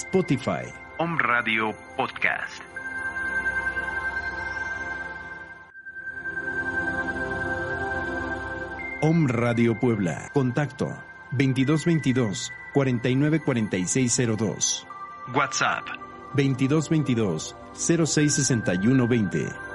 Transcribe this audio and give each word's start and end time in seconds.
Spotify. 0.00 0.64
Om 0.96 1.18
Radio 1.18 1.74
Podcast. 1.96 2.62
Om 9.02 9.28
Radio 9.28 9.74
Puebla. 9.74 10.30
Contacto 10.32 10.92
2222 11.36 12.50
494602. 12.74 14.86
WhatsApp 15.34 15.84
2222 16.34 17.54
066120. 17.74 19.69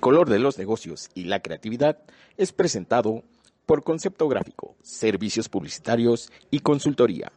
El 0.00 0.02
color 0.02 0.30
de 0.30 0.38
los 0.38 0.56
negocios 0.56 1.10
y 1.14 1.24
la 1.24 1.40
creatividad 1.40 1.98
es 2.38 2.52
presentado 2.52 3.22
por 3.66 3.84
Concepto 3.84 4.28
Gráfico, 4.28 4.74
Servicios 4.82 5.50
Publicitarios 5.50 6.32
y 6.50 6.60
Consultoría. 6.60 7.32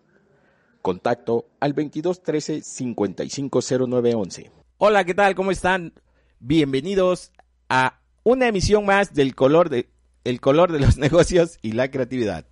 Contacto 0.81 1.49
al 1.59 1.73
2213 1.73 2.61
550911. 2.61 4.49
Hola, 4.77 5.03
¿qué 5.03 5.13
tal? 5.13 5.35
¿Cómo 5.35 5.51
están? 5.51 5.91
Bienvenidos 6.39 7.33
a 7.67 7.99
una 8.23 8.47
emisión 8.47 8.85
más 8.85 9.13
del 9.13 9.35
color 9.35 9.67
de 9.67 9.89
El 10.23 10.39
color 10.39 10.71
de 10.71 10.79
los 10.79 10.95
negocios 11.07 11.59
y 11.61 11.73
la 11.73 11.91
creatividad. 11.91 12.45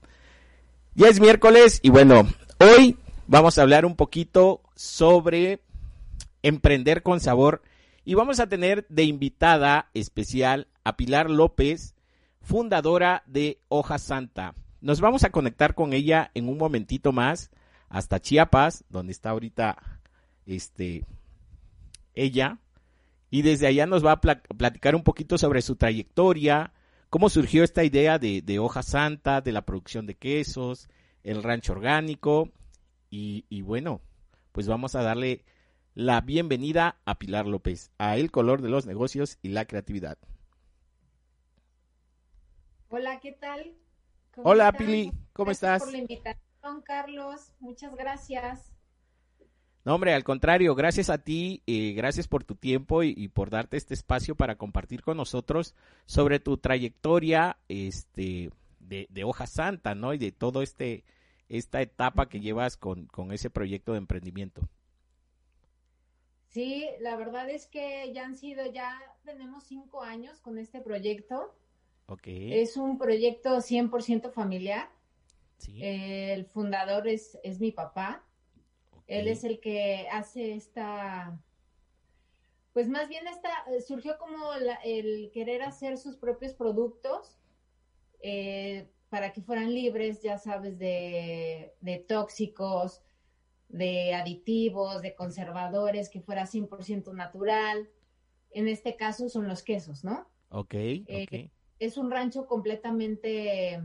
Ya 0.94 1.08
es 1.08 1.22
miércoles 1.22 1.80
y 1.84 1.90
bueno, 1.90 2.28
hoy 2.60 2.98
vamos 3.28 3.58
a 3.58 3.62
hablar 3.62 3.86
un 3.86 3.96
poquito 3.96 4.62
sobre 4.76 5.62
emprender 6.44 7.02
con 7.02 7.22
sabor 7.22 7.62
y 8.04 8.14
vamos 8.16 8.40
a 8.40 8.48
tener 8.48 8.86
de 8.90 9.04
invitada 9.04 9.90
especial 9.94 10.68
a 10.84 10.98
Pilar 10.98 11.30
López, 11.30 11.96
fundadora 12.42 13.24
de 13.28 13.62
Hoja 13.68 14.00
Santa. 14.00 14.56
Nos 14.82 15.00
vamos 15.00 15.24
a 15.24 15.32
conectar 15.32 15.76
con 15.76 15.94
ella 15.94 16.32
en 16.34 16.50
un 16.50 16.58
momentito 16.58 17.12
más 17.12 17.52
hasta 17.90 18.20
Chiapas, 18.20 18.84
donde 18.90 19.12
está 19.12 19.30
ahorita 19.30 20.02
este 20.46 21.06
ella 22.16 22.60
y 23.30 23.44
desde 23.44 23.68
allá 23.68 23.86
nos 23.86 24.04
va 24.06 24.14
a 24.14 24.22
pla- 24.22 24.42
platicar 24.58 24.96
un 24.96 25.04
poquito 25.04 25.38
sobre 25.38 25.62
su 25.62 25.76
trayectoria, 25.76 26.74
cómo 27.10 27.30
surgió 27.30 27.64
esta 27.64 27.84
idea 27.84 28.18
de, 28.18 28.42
de 28.42 28.60
Hoja 28.60 28.82
Santa, 28.82 29.42
de 29.42 29.52
la 29.52 29.62
producción 29.66 30.08
de 30.08 30.16
quesos, 30.16 30.90
el 31.24 31.44
rancho 31.44 31.74
orgánico 31.74 32.50
y 33.10 33.62
bueno, 33.62 34.02
pues 34.54 34.68
vamos 34.68 34.96
a 34.96 35.04
darle 35.04 35.44
la 35.94 36.22
bienvenida 36.22 37.02
a 37.06 37.20
Pilar 37.20 37.48
López, 37.48 37.92
a 37.98 38.18
El 38.18 38.32
Color 38.32 38.62
de 38.62 38.70
los 38.70 38.86
Negocios 38.86 39.38
y 39.42 39.50
la 39.50 39.66
Creatividad. 39.66 40.18
Hola, 42.90 43.20
¿qué 43.20 43.34
tal? 43.34 43.74
¿Cómo 44.34 44.50
Hola, 44.50 44.70
están? 44.70 44.86
Pili, 44.86 45.12
¿cómo 45.34 45.48
Gracias 45.48 45.52
estás? 45.52 45.84
por 45.84 45.92
la 45.92 45.98
invitación, 45.98 46.82
Carlos. 46.84 47.54
Muchas 47.60 47.96
gracias. 47.96 48.72
No, 49.84 49.96
hombre, 49.96 50.14
al 50.14 50.24
contrario, 50.24 50.76
gracias 50.76 51.10
a 51.10 51.18
ti, 51.18 51.64
eh, 51.66 51.94
gracias 51.94 52.28
por 52.28 52.44
tu 52.44 52.56
tiempo 52.56 53.02
y, 53.04 53.14
y 53.18 53.30
por 53.30 53.50
darte 53.50 53.78
este 53.78 53.94
espacio 53.94 54.36
para 54.36 54.56
compartir 54.56 55.02
con 55.02 55.18
nosotros 55.18 55.74
sobre 56.06 56.40
tu 56.40 56.58
trayectoria 56.58 57.58
este, 57.68 58.52
de, 58.80 59.08
de 59.10 59.24
Hoja 59.24 59.48
Santa, 59.48 59.96
¿no? 59.96 60.14
Y 60.14 60.20
de 60.20 60.32
todo 60.32 60.62
este 60.62 61.04
esta 61.50 61.82
etapa 61.82 62.30
que 62.30 62.40
llevas 62.40 62.78
con, 62.78 63.08
con 63.08 63.34
ese 63.34 63.50
proyecto 63.50 63.92
de 63.92 63.98
emprendimiento. 63.98 64.70
Sí, 66.52 66.86
la 67.00 67.16
verdad 67.16 67.50
es 67.50 67.66
que 67.66 68.12
ya 68.14 68.26
han 68.26 68.36
sido, 68.36 68.66
ya 68.72 69.00
tenemos 69.24 69.64
cinco 69.64 70.02
años 70.04 70.40
con 70.42 70.58
este 70.58 70.82
proyecto. 70.82 71.56
Ok. 72.08 72.24
Es 72.28 72.76
un 72.78 72.98
proyecto 72.98 73.62
100% 73.62 74.32
familiar. 74.32 74.90
sí. 75.58 75.82
Eh, 75.82 76.34
el 76.34 76.46
fundador 76.46 77.08
es, 77.08 77.40
es 77.44 77.60
mi 77.62 77.72
papá. 77.72 78.24
ok, 78.92 79.04
Él 79.08 79.28
es 79.30 79.44
el 79.46 79.60
que 79.62 80.08
hace 80.12 80.54
esta, 80.56 81.40
pues 82.74 82.90
más 82.90 83.08
bien 83.08 83.28
esta, 83.28 83.50
eh, 83.72 83.80
surgió 83.82 84.18
como 84.18 84.54
la- 84.56 84.80
el 84.84 85.32
querer 85.34 85.62
hacer 85.62 85.98
sus 85.98 86.18
propios 86.18 86.54
productos 86.54 87.38
eh, 88.24 88.90
para 89.10 89.32
que 89.34 89.42
fueran 89.42 89.74
libres, 89.74 90.22
ya 90.22 90.38
sabes, 90.38 90.78
de, 90.80 91.74
de 91.82 91.98
tóxicos, 92.00 93.02
de 93.72 94.14
aditivos, 94.14 95.02
de 95.02 95.16
conservadores, 95.16 96.10
que 96.10 96.22
fuera 96.22 96.46
100% 96.46 97.14
natural. 97.14 97.90
En 98.52 98.68
este 98.68 98.96
caso 98.96 99.30
son 99.30 99.48
los 99.48 99.64
quesos, 99.64 100.04
¿no? 100.04 100.28
Ok, 100.50 100.74
eh, 100.74 101.26
ok. 101.32 101.52
es 101.80 101.98
un 101.98 102.12
rancho 102.12 102.46
completamente 102.46 103.82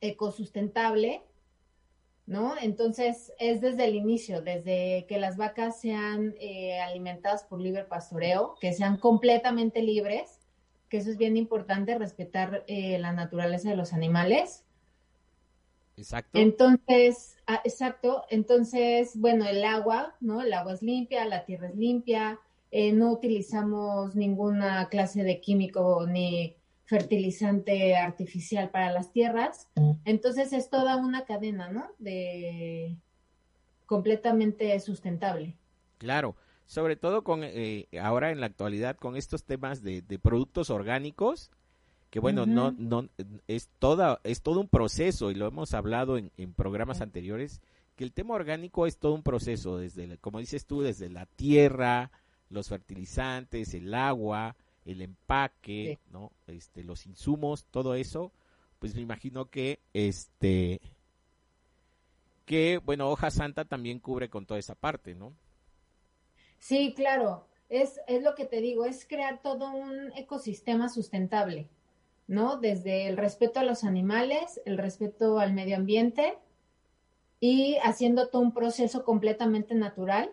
ecosustentable, 0.00 1.22
¿no? 2.26 2.54
Entonces 2.60 3.32
es 3.38 3.60
desde 3.60 3.84
el 3.84 3.94
inicio, 3.94 4.42
desde 4.42 5.06
que 5.08 5.18
las 5.18 5.36
vacas 5.36 5.80
sean 5.80 6.34
eh, 6.38 6.80
alimentadas 6.80 7.44
por 7.44 7.60
libre 7.60 7.84
pastoreo, 7.84 8.56
que 8.60 8.72
sean 8.72 8.96
completamente 8.98 9.82
libres, 9.82 10.40
que 10.88 10.98
eso 10.98 11.10
es 11.10 11.16
bien 11.16 11.36
importante, 11.36 11.98
respetar 11.98 12.64
eh, 12.66 12.98
la 12.98 13.12
naturaleza 13.12 13.70
de 13.70 13.76
los 13.76 13.92
animales. 13.92 14.65
Exacto. 15.96 16.38
Entonces, 16.38 17.36
ah, 17.46 17.60
exacto, 17.64 18.24
entonces, 18.30 19.18
bueno, 19.18 19.46
el 19.46 19.64
agua, 19.64 20.14
¿no? 20.20 20.42
El 20.42 20.52
agua 20.52 20.74
es 20.74 20.82
limpia, 20.82 21.24
la 21.24 21.44
tierra 21.44 21.68
es 21.68 21.76
limpia, 21.76 22.38
eh, 22.70 22.92
no 22.92 23.12
utilizamos 23.12 24.14
ninguna 24.14 24.88
clase 24.88 25.22
de 25.22 25.40
químico 25.40 26.06
ni 26.06 26.56
fertilizante 26.84 27.96
artificial 27.96 28.70
para 28.70 28.92
las 28.92 29.12
tierras. 29.12 29.68
Entonces 30.04 30.52
es 30.52 30.70
toda 30.70 30.96
una 30.96 31.24
cadena, 31.24 31.68
¿no? 31.68 31.86
De 31.98 32.96
completamente 33.86 34.78
sustentable. 34.80 35.56
Claro, 35.98 36.36
sobre 36.66 36.96
todo 36.96 37.24
con 37.24 37.40
eh, 37.42 37.88
ahora 38.00 38.30
en 38.30 38.40
la 38.40 38.46
actualidad 38.46 38.96
con 38.96 39.16
estos 39.16 39.44
temas 39.44 39.82
de, 39.82 40.02
de 40.02 40.18
productos 40.18 40.70
orgánicos, 40.70 41.50
que 42.10 42.20
bueno, 42.20 42.46
no, 42.46 42.72
no 42.72 43.08
es 43.48 43.68
toda, 43.78 44.20
es 44.24 44.42
todo 44.42 44.60
un 44.60 44.68
proceso 44.68 45.30
y 45.30 45.34
lo 45.34 45.46
hemos 45.46 45.74
hablado 45.74 46.18
en, 46.18 46.30
en 46.36 46.52
programas 46.52 47.00
anteriores, 47.00 47.60
que 47.96 48.04
el 48.04 48.12
tema 48.12 48.34
orgánico 48.34 48.86
es 48.86 48.98
todo 48.98 49.14
un 49.14 49.22
proceso, 49.22 49.78
desde, 49.78 50.18
como 50.18 50.38
dices 50.38 50.66
tú, 50.66 50.82
desde 50.82 51.08
la 51.08 51.26
tierra, 51.26 52.10
los 52.50 52.68
fertilizantes, 52.68 53.74
el 53.74 53.92
agua, 53.94 54.56
el 54.84 55.02
empaque, 55.02 55.98
¿no? 56.10 56.30
Este, 56.46 56.84
los 56.84 57.06
insumos, 57.06 57.64
todo 57.64 57.94
eso, 57.94 58.32
pues 58.78 58.94
me 58.94 59.00
imagino 59.00 59.46
que 59.46 59.80
este 59.92 60.80
que 62.44 62.78
bueno, 62.78 63.10
hoja 63.10 63.30
santa 63.30 63.64
también 63.64 63.98
cubre 63.98 64.30
con 64.30 64.46
toda 64.46 64.60
esa 64.60 64.76
parte, 64.76 65.14
¿no? 65.14 65.34
Sí, 66.58 66.94
claro, 66.94 67.48
es, 67.68 68.00
es 68.06 68.22
lo 68.22 68.34
que 68.34 68.44
te 68.44 68.60
digo, 68.60 68.84
es 68.84 69.04
crear 69.06 69.42
todo 69.42 69.70
un 69.72 70.12
ecosistema 70.16 70.88
sustentable, 70.88 71.68
¿no? 72.26 72.56
Desde 72.58 73.06
el 73.06 73.16
respeto 73.16 73.60
a 73.60 73.64
los 73.64 73.84
animales, 73.84 74.60
el 74.64 74.78
respeto 74.78 75.38
al 75.38 75.52
medio 75.52 75.76
ambiente 75.76 76.38
y 77.40 77.76
haciendo 77.82 78.28
todo 78.28 78.42
un 78.42 78.54
proceso 78.54 79.04
completamente 79.04 79.74
natural. 79.74 80.32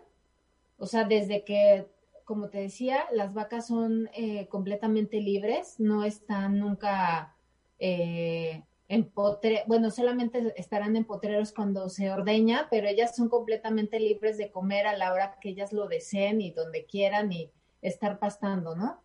O 0.78 0.86
sea, 0.86 1.03
desde 1.03 1.44
que, 1.44 1.88
como 2.26 2.50
te 2.50 2.59
decía, 2.59 3.06
las 3.12 3.34
vacas 3.34 3.68
son 3.68 4.09
eh, 4.14 4.48
completamente 4.48 5.22
libres, 5.22 5.79
no 5.79 6.03
están 6.03 6.59
nunca 6.59 7.35
eh, 7.79 8.64
en 8.88 9.09
potre, 9.09 9.64
bueno, 9.67 9.91
solamente 9.91 10.53
estarán 10.56 10.96
en 10.96 11.06
potreros 11.06 11.53
cuando 11.53 11.90
se 11.90 12.12
ordeña, 12.12 12.67
pero 12.70 12.88
ellas 12.88 13.16
son 13.16 13.29
completamente 13.29 14.00
libres 14.00 14.38
de 14.38 14.52
comer 14.52 14.88
a 14.88 14.97
la 14.97 15.14
hora 15.14 15.38
que 15.41 15.50
ellas 15.50 15.73
lo 15.73 15.88
deseen 15.88 16.41
y 16.41 16.52
donde 16.52 16.85
quieran 16.85 17.32
y 17.32 17.52
estar 17.82 18.20
pastando, 18.20 18.76
¿no? 18.76 19.02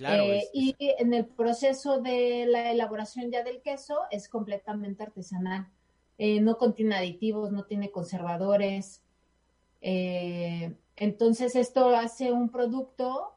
Claro, 0.00 0.22
Eh, 0.32 0.38
es- 0.38 0.50
y 0.54 0.76
en 0.78 1.12
el 1.12 1.26
proceso 1.26 2.00
de 2.00 2.46
la 2.46 2.70
elaboración 2.72 3.30
ya 3.30 3.44
del 3.44 3.60
queso 3.60 3.98
es 4.10 4.30
completamente 4.30 5.02
artesanal. 5.02 5.68
Eh, 6.16 6.40
no 6.40 6.56
contiene 6.56 6.96
aditivos, 6.96 7.52
no 7.52 7.64
tiene 7.64 7.90
conservadores. 7.90 9.02
Eh, 9.82 10.74
entonces 10.96 11.54
esto 11.54 11.90
hace 11.90 12.32
un 12.32 12.48
producto, 12.48 13.34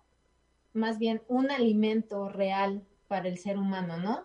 más 0.71 0.99
bien 0.99 1.21
un 1.27 1.51
alimento 1.51 2.29
real 2.29 2.81
para 3.09 3.27
el 3.27 3.37
ser 3.37 3.57
humano, 3.57 3.97
¿no? 3.97 4.23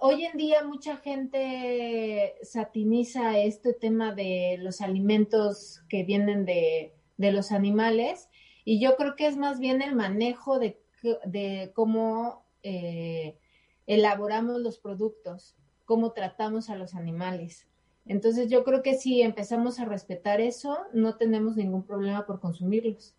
Hoy 0.00 0.24
en 0.24 0.36
día 0.38 0.62
mucha 0.62 0.96
gente 0.96 2.36
satiniza 2.42 3.36
este 3.40 3.74
tema 3.74 4.14
de 4.14 4.58
los 4.60 4.80
alimentos 4.80 5.82
que 5.88 6.04
vienen 6.04 6.44
de, 6.46 6.94
de 7.16 7.32
los 7.32 7.50
animales 7.50 8.28
y 8.64 8.80
yo 8.80 8.96
creo 8.96 9.16
que 9.16 9.26
es 9.26 9.36
más 9.36 9.58
bien 9.58 9.82
el 9.82 9.94
manejo 9.94 10.58
de, 10.58 10.80
de 11.24 11.72
cómo 11.74 12.44
eh, 12.62 13.38
elaboramos 13.86 14.60
los 14.60 14.78
productos, 14.78 15.56
cómo 15.84 16.12
tratamos 16.12 16.70
a 16.70 16.76
los 16.76 16.94
animales. 16.94 17.66
Entonces 18.06 18.50
yo 18.50 18.64
creo 18.64 18.82
que 18.82 18.94
si 18.94 19.22
empezamos 19.22 19.78
a 19.78 19.84
respetar 19.84 20.40
eso, 20.40 20.78
no 20.92 21.16
tenemos 21.16 21.56
ningún 21.56 21.84
problema 21.84 22.26
por 22.26 22.40
consumirlos, 22.40 23.14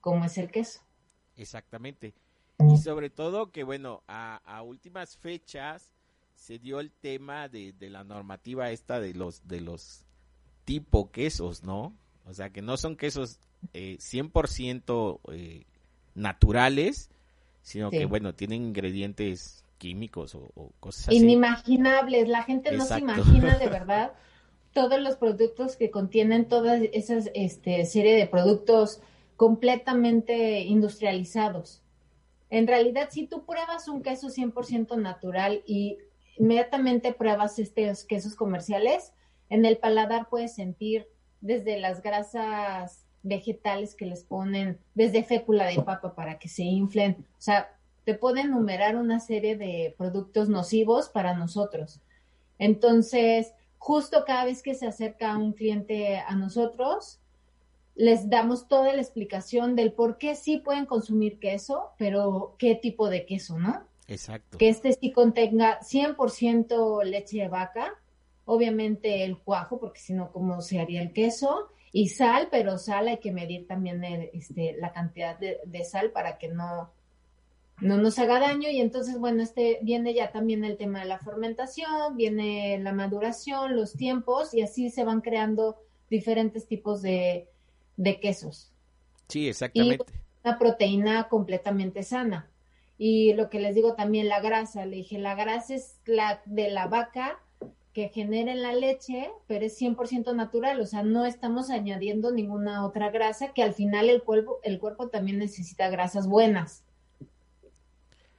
como 0.00 0.24
es 0.24 0.38
el 0.38 0.50
queso. 0.50 0.80
Exactamente. 1.36 2.14
Y 2.68 2.76
sobre 2.76 3.10
todo 3.10 3.50
que, 3.50 3.64
bueno, 3.64 4.02
a, 4.06 4.62
últimas 4.62 5.16
fechas 5.16 5.94
se 6.34 6.58
dio 6.58 6.80
el 6.80 6.92
tema 6.92 7.48
de, 7.48 7.74
la 7.80 8.04
normativa 8.04 8.70
esta 8.70 9.00
de 9.00 9.14
los, 9.14 9.46
de 9.48 9.60
los 9.60 10.04
tipo 10.64 11.10
quesos, 11.10 11.64
¿no? 11.64 11.96
O 12.26 12.34
sea, 12.34 12.50
que 12.50 12.60
no 12.60 12.76
son 12.76 12.96
quesos 12.96 13.40
eh, 13.72 13.96
100% 13.98 15.20
eh, 15.32 15.64
naturales, 16.14 17.10
sino 17.62 17.90
que, 17.90 18.06
bueno, 18.06 18.34
tienen 18.34 18.64
ingredientes 18.64 19.64
químicos 19.78 20.34
o, 20.34 20.72
cosas 20.80 21.08
así. 21.08 21.16
Inimaginables, 21.18 22.28
la 22.28 22.42
gente 22.42 22.72
no 22.72 22.84
se 22.84 22.98
imagina 22.98 23.58
de 23.58 23.66
verdad 23.70 24.12
todos 24.72 25.00
los 25.00 25.16
productos 25.16 25.76
que 25.76 25.90
contienen 25.90 26.48
todas 26.48 26.82
esas 26.92 27.30
este, 27.34 27.84
serie 27.86 28.14
de 28.14 28.26
productos 28.26 29.00
completamente 29.36 30.60
industrializados. 30.60 31.82
En 32.50 32.66
realidad, 32.66 33.08
si 33.10 33.26
tú 33.26 33.44
pruebas 33.44 33.88
un 33.88 34.02
queso 34.02 34.28
100% 34.28 35.00
natural 35.00 35.62
y 35.66 35.98
inmediatamente 36.36 37.12
pruebas 37.12 37.58
estos 37.58 38.04
quesos 38.04 38.34
comerciales, 38.34 39.12
en 39.48 39.64
el 39.64 39.78
paladar 39.78 40.28
puedes 40.28 40.54
sentir 40.54 41.08
desde 41.40 41.78
las 41.78 42.02
grasas 42.02 42.99
vegetales 43.22 43.94
que 43.94 44.06
les 44.06 44.24
ponen, 44.24 44.78
desde 44.94 45.24
fécula 45.24 45.66
de 45.66 45.82
papa 45.82 46.14
para 46.14 46.38
que 46.38 46.48
se 46.48 46.62
inflen, 46.62 47.16
o 47.38 47.42
sea, 47.42 47.74
te 48.04 48.14
pueden 48.14 48.46
enumerar 48.46 48.96
una 48.96 49.20
serie 49.20 49.56
de 49.56 49.94
productos 49.96 50.48
nocivos 50.48 51.08
para 51.08 51.34
nosotros. 51.34 52.00
Entonces, 52.58 53.52
justo 53.78 54.24
cada 54.26 54.44
vez 54.44 54.62
que 54.62 54.74
se 54.74 54.86
acerca 54.86 55.36
un 55.36 55.52
cliente 55.52 56.18
a 56.18 56.34
nosotros, 56.34 57.20
les 57.94 58.30
damos 58.30 58.68
toda 58.68 58.92
la 58.92 59.00
explicación 59.00 59.76
del 59.76 59.92
por 59.92 60.16
qué 60.18 60.34
sí 60.34 60.58
pueden 60.58 60.86
consumir 60.86 61.38
queso, 61.38 61.90
pero 61.98 62.54
qué 62.58 62.74
tipo 62.74 63.10
de 63.10 63.26
queso, 63.26 63.58
¿no? 63.58 63.82
Exacto. 64.08 64.58
Que 64.58 64.68
este 64.68 64.92
sí 64.92 65.12
contenga 65.12 65.80
100% 65.80 67.04
leche 67.04 67.38
de 67.38 67.48
vaca, 67.48 67.94
obviamente 68.44 69.24
el 69.24 69.38
cuajo, 69.38 69.78
porque 69.78 70.00
si 70.00 70.14
no, 70.14 70.32
¿cómo 70.32 70.62
se 70.62 70.80
haría 70.80 71.02
el 71.02 71.12
queso? 71.12 71.68
Y 71.92 72.08
sal, 72.08 72.48
pero 72.50 72.78
sal 72.78 73.08
hay 73.08 73.18
que 73.18 73.32
medir 73.32 73.66
también 73.66 74.02
este, 74.32 74.76
la 74.78 74.92
cantidad 74.92 75.38
de, 75.38 75.84
sal 75.84 76.12
para 76.12 76.38
que 76.38 76.48
no, 76.48 76.92
no 77.80 77.96
nos 77.96 78.18
haga 78.18 78.38
daño. 78.38 78.70
Y 78.70 78.80
entonces, 78.80 79.18
bueno, 79.18 79.42
este 79.42 79.80
viene 79.82 80.14
ya 80.14 80.30
también 80.30 80.64
el 80.64 80.76
tema 80.76 81.00
de 81.00 81.06
la 81.06 81.18
fermentación, 81.18 82.16
viene 82.16 82.78
la 82.78 82.92
maduración, 82.92 83.74
los 83.74 83.94
tiempos, 83.94 84.54
y 84.54 84.62
así 84.62 84.90
se 84.90 85.04
van 85.04 85.20
creando 85.20 85.78
diferentes 86.08 86.66
tipos 86.66 87.02
de, 87.02 87.48
de 87.96 88.20
quesos. 88.20 88.72
Sí, 89.28 89.48
exactamente. 89.48 90.04
Y 90.12 90.48
una 90.48 90.58
proteína 90.58 91.28
completamente 91.28 92.02
sana. 92.04 92.48
Y 92.98 93.32
lo 93.32 93.48
que 93.48 93.60
les 93.60 93.74
digo 93.74 93.94
también, 93.94 94.28
la 94.28 94.40
grasa, 94.40 94.84
le 94.84 94.96
dije, 94.96 95.18
la 95.18 95.34
grasa 95.34 95.74
es 95.74 95.98
la 96.04 96.42
de 96.44 96.70
la 96.70 96.86
vaca 96.86 97.40
que 97.92 98.08
genera 98.08 98.54
la 98.54 98.72
leche, 98.72 99.30
pero 99.46 99.66
es 99.66 99.80
100% 99.80 100.34
natural, 100.34 100.80
o 100.80 100.86
sea, 100.86 101.02
no 101.02 101.26
estamos 101.26 101.70
añadiendo 101.70 102.30
ninguna 102.30 102.86
otra 102.86 103.10
grasa, 103.10 103.52
que 103.52 103.62
al 103.62 103.74
final 103.74 104.08
el 104.08 104.22
cuerpo, 104.22 104.60
el 104.62 104.78
cuerpo 104.78 105.08
también 105.08 105.38
necesita 105.38 105.88
grasas 105.88 106.28
buenas. 106.28 106.84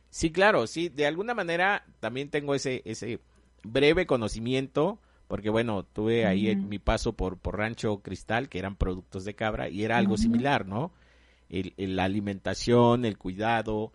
Sí, 0.10 0.32
claro, 0.32 0.68
sí, 0.68 0.90
de 0.90 1.06
alguna 1.06 1.34
manera 1.34 1.86
también 2.00 2.30
tengo 2.30 2.56
ese, 2.56 2.82
ese 2.86 3.20
breve 3.64 4.06
conocimiento 4.06 5.00
porque 5.32 5.50
bueno, 5.50 5.86
tuve 5.86 6.26
ahí 6.26 6.54
mi 6.58 6.78
paso 6.78 7.14
por, 7.14 7.38
por 7.38 7.58
Rancho 7.58 8.02
Cristal, 8.02 8.50
que 8.50 8.60
eran 8.60 8.76
productos 8.76 9.24
de 9.24 9.34
cabra, 9.34 9.70
y 9.70 9.86
era 9.86 9.98
algo 9.98 10.18
similar, 10.18 10.66
¿no? 10.66 10.92
El, 11.48 11.74
la 11.78 12.04
alimentación, 12.04 13.06
el 13.06 13.18
cuidado, 13.18 13.94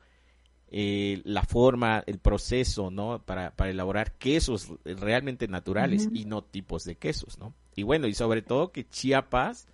eh, 0.71 1.23
la 1.25 1.43
forma, 1.43 2.03
el 2.07 2.19
proceso, 2.19 2.91
¿no? 2.91 3.23
Para, 3.25 3.53
para 3.53 3.71
elaborar 3.71 4.13
quesos 4.13 4.73
realmente 4.85 5.49
naturales 5.49 6.09
y 6.13 6.25
no 6.25 6.43
tipos 6.43 6.85
de 6.85 6.97
quesos, 6.97 7.39
¿no? 7.39 7.55
Y 7.75 7.83
bueno, 7.83 8.07
y 8.07 8.15
sobre 8.15 8.43
todo 8.43 8.73
que 8.73 8.89
Chiapas 8.89 9.69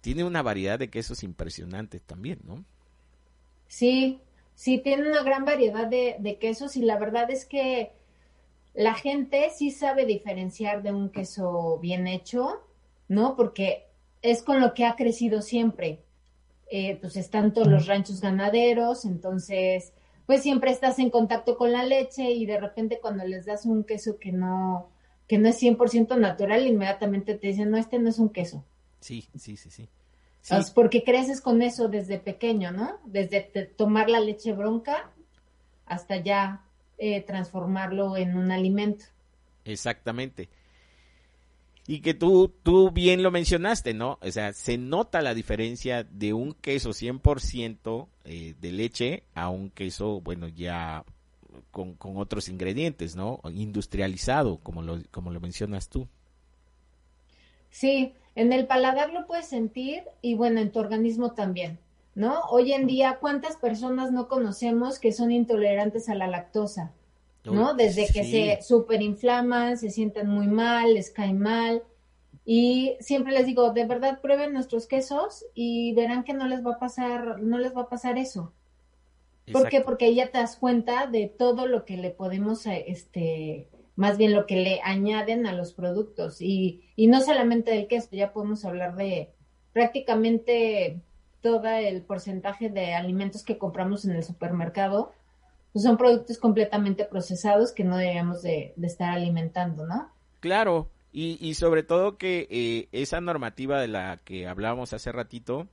tiene 0.00 0.24
una 0.24 0.42
variedad 0.42 0.78
de 0.78 0.90
quesos 0.90 1.22
impresionantes 1.22 2.02
también, 2.02 2.40
¿no? 2.44 2.64
Sí, 3.68 4.20
sí, 4.54 4.78
tiene 4.78 5.08
una 5.08 5.22
gran 5.22 5.44
variedad 5.44 5.86
de, 5.86 6.16
de 6.18 6.38
quesos 6.38 6.76
y 6.76 6.82
la 6.82 6.98
verdad 6.98 7.30
es 7.30 7.46
que 7.46 7.92
la 8.74 8.94
gente 8.94 9.50
sí 9.50 9.70
sabe 9.70 10.06
diferenciar 10.06 10.82
de 10.82 10.92
un 10.92 11.10
queso 11.10 11.78
bien 11.80 12.06
hecho, 12.06 12.62
¿no? 13.08 13.36
Porque 13.36 13.86
es 14.22 14.42
con 14.42 14.60
lo 14.60 14.72
que 14.74 14.86
ha 14.86 14.96
crecido 14.96 15.42
siempre. 15.42 16.00
Eh, 16.70 16.96
pues 17.00 17.16
están 17.16 17.52
todos 17.52 17.68
los 17.68 17.86
ranchos 17.86 18.22
ganaderos, 18.22 19.04
entonces, 19.04 19.92
pues 20.26 20.42
siempre 20.42 20.70
estás 20.70 20.98
en 20.98 21.10
contacto 21.10 21.56
con 21.56 21.72
la 21.72 21.84
leche 21.84 22.30
y 22.30 22.46
de 22.46 22.58
repente 22.58 23.00
cuando 23.00 23.24
les 23.24 23.44
das 23.44 23.66
un 23.66 23.84
queso 23.84 24.18
que 24.18 24.32
no, 24.32 24.88
que 25.26 25.38
no 25.38 25.48
es 25.48 25.60
100% 25.60 26.18
natural, 26.18 26.66
inmediatamente 26.66 27.34
te 27.34 27.48
dicen, 27.48 27.70
no, 27.70 27.76
este 27.76 27.98
no 27.98 28.08
es 28.08 28.18
un 28.18 28.30
queso. 28.30 28.64
Sí, 29.00 29.28
sí, 29.36 29.56
sí, 29.56 29.70
sí. 29.70 29.88
porque 30.74 31.02
creces 31.02 31.40
con 31.40 31.62
eso 31.62 31.88
desde 31.88 32.18
pequeño, 32.18 32.70
¿no? 32.70 32.98
Desde 33.04 33.40
tomar 33.76 34.08
la 34.08 34.20
leche 34.20 34.52
bronca 34.52 35.10
hasta 35.86 36.16
ya 36.16 36.64
eh, 36.98 37.20
transformarlo 37.22 38.16
en 38.16 38.36
un 38.36 38.52
alimento. 38.52 39.06
Exactamente. 39.64 40.48
Y 41.86 42.00
que 42.00 42.14
tú, 42.14 42.52
tú 42.62 42.90
bien 42.90 43.22
lo 43.22 43.30
mencionaste, 43.30 43.92
¿no? 43.92 44.18
O 44.22 44.30
sea, 44.30 44.52
se 44.52 44.78
nota 44.78 45.20
la 45.20 45.34
diferencia 45.34 46.04
de 46.04 46.32
un 46.32 46.54
queso 46.54 46.90
100% 46.90 48.06
eh, 48.24 48.54
de 48.60 48.72
leche 48.72 49.24
a 49.34 49.48
un 49.48 49.70
queso, 49.70 50.20
bueno, 50.20 50.46
ya 50.48 51.04
con, 51.72 51.94
con, 51.94 52.16
otros 52.18 52.48
ingredientes, 52.48 53.16
¿no? 53.16 53.40
Industrializado, 53.52 54.58
como 54.58 54.82
lo, 54.82 54.98
como 55.10 55.32
lo 55.32 55.40
mencionas 55.40 55.88
tú. 55.88 56.06
Sí, 57.70 58.12
en 58.36 58.52
el 58.52 58.66
paladar 58.66 59.12
lo 59.12 59.26
puedes 59.26 59.46
sentir 59.46 60.04
y 60.20 60.34
bueno, 60.34 60.60
en 60.60 60.70
tu 60.70 60.78
organismo 60.78 61.32
también. 61.32 61.78
¿no? 62.14 62.40
Hoy 62.50 62.72
en 62.72 62.86
día, 62.86 63.18
¿cuántas 63.20 63.56
personas 63.56 64.12
no 64.12 64.28
conocemos 64.28 64.98
que 64.98 65.12
son 65.12 65.32
intolerantes 65.32 66.08
a 66.08 66.14
la 66.14 66.26
lactosa? 66.26 66.92
¿No? 67.44 67.74
Desde 67.74 68.06
que 68.06 68.24
se 68.24 68.62
superinflaman, 68.62 69.76
se 69.76 69.90
sienten 69.90 70.28
muy 70.28 70.46
mal, 70.46 70.94
les 70.94 71.10
cae 71.10 71.34
mal. 71.34 71.82
Y 72.44 72.96
siempre 73.00 73.32
les 73.32 73.46
digo, 73.46 73.72
de 73.72 73.84
verdad 73.84 74.20
prueben 74.20 74.52
nuestros 74.52 74.86
quesos 74.86 75.44
y 75.54 75.92
verán 75.94 76.24
que 76.24 76.34
no 76.34 76.46
les 76.46 76.64
va 76.64 76.74
a 76.74 76.78
pasar, 76.78 77.40
no 77.40 77.58
les 77.58 77.76
va 77.76 77.82
a 77.82 77.88
pasar 77.88 78.18
eso. 78.18 78.52
¿Por 79.50 79.68
qué? 79.68 79.80
Porque 79.80 80.14
ya 80.14 80.30
te 80.30 80.38
das 80.38 80.56
cuenta 80.56 81.06
de 81.06 81.26
todo 81.26 81.66
lo 81.66 81.84
que 81.84 81.96
le 81.96 82.10
podemos, 82.10 82.66
eh, 82.66 82.84
este, 82.86 83.68
más 83.96 84.18
bien 84.18 84.34
lo 84.34 84.46
que 84.46 84.56
le 84.56 84.80
añaden 84.82 85.46
a 85.46 85.52
los 85.52 85.72
productos. 85.72 86.40
Y, 86.40 86.82
y 86.94 87.08
no 87.08 87.20
solamente 87.20 87.72
del 87.72 87.88
queso, 87.88 88.08
ya 88.12 88.32
podemos 88.32 88.64
hablar 88.64 88.94
de 88.96 89.30
prácticamente 89.72 91.00
todo 91.40 91.66
el 91.66 92.02
porcentaje 92.02 92.70
de 92.70 92.94
alimentos 92.94 93.42
que 93.42 93.58
compramos 93.58 94.04
en 94.04 94.12
el 94.12 94.22
supermercado, 94.22 95.12
pues 95.72 95.84
son 95.84 95.96
productos 95.96 96.38
completamente 96.38 97.04
procesados 97.04 97.72
que 97.72 97.84
no 97.84 97.96
debemos 97.96 98.42
de, 98.42 98.74
estar 98.82 99.10
alimentando, 99.10 99.86
¿no? 99.86 100.10
Claro, 100.40 100.90
y, 101.12 101.54
sobre 101.54 101.82
todo 101.82 102.16
que 102.16 102.48
eh, 102.50 102.88
esa 102.92 103.20
normativa 103.20 103.80
de 103.80 103.88
la 103.88 104.18
que 104.24 104.46
hablábamos 104.46 104.92
hace 104.92 105.12
ratito, 105.12 105.68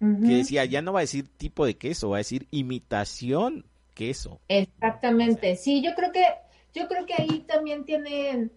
que 0.00 0.36
decía, 0.36 0.64
ya 0.64 0.82
no 0.82 0.92
va 0.92 1.00
a 1.00 1.02
decir 1.02 1.28
tipo 1.36 1.66
de 1.66 1.76
queso, 1.76 2.10
va 2.10 2.16
a 2.16 2.18
decir 2.18 2.46
imitación 2.50 3.64
queso. 3.94 4.40
Exactamente, 4.48 5.56
sí, 5.56 5.82
yo 5.82 5.94
creo 5.94 6.12
que, 6.12 6.24
yo 6.74 6.86
creo 6.86 7.06
que 7.06 7.14
ahí 7.18 7.44
también 7.48 7.84
tienen 7.84 8.52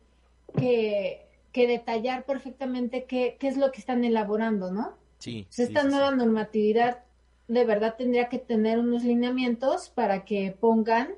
que, 0.58 1.26
que 1.52 1.68
detallar 1.68 2.26
perfectamente 2.26 3.06
qué, 3.06 3.38
qué 3.40 3.48
es 3.48 3.58
lo 3.58 3.72
que 3.72 3.80
están 3.80 4.04
elaborando, 4.04 4.72
¿no? 4.72 4.96
Sí. 5.20 5.48
esta 5.56 5.84
nueva 5.84 6.12
normatividad 6.12 7.04
de 7.52 7.66
verdad 7.66 7.96
tendría 7.98 8.30
que 8.30 8.40
tener 8.40 8.80
unos 8.80 9.04
lineamientos 9.04 9.90
para 9.90 10.24
que 10.24 10.56
pongan, 10.58 11.10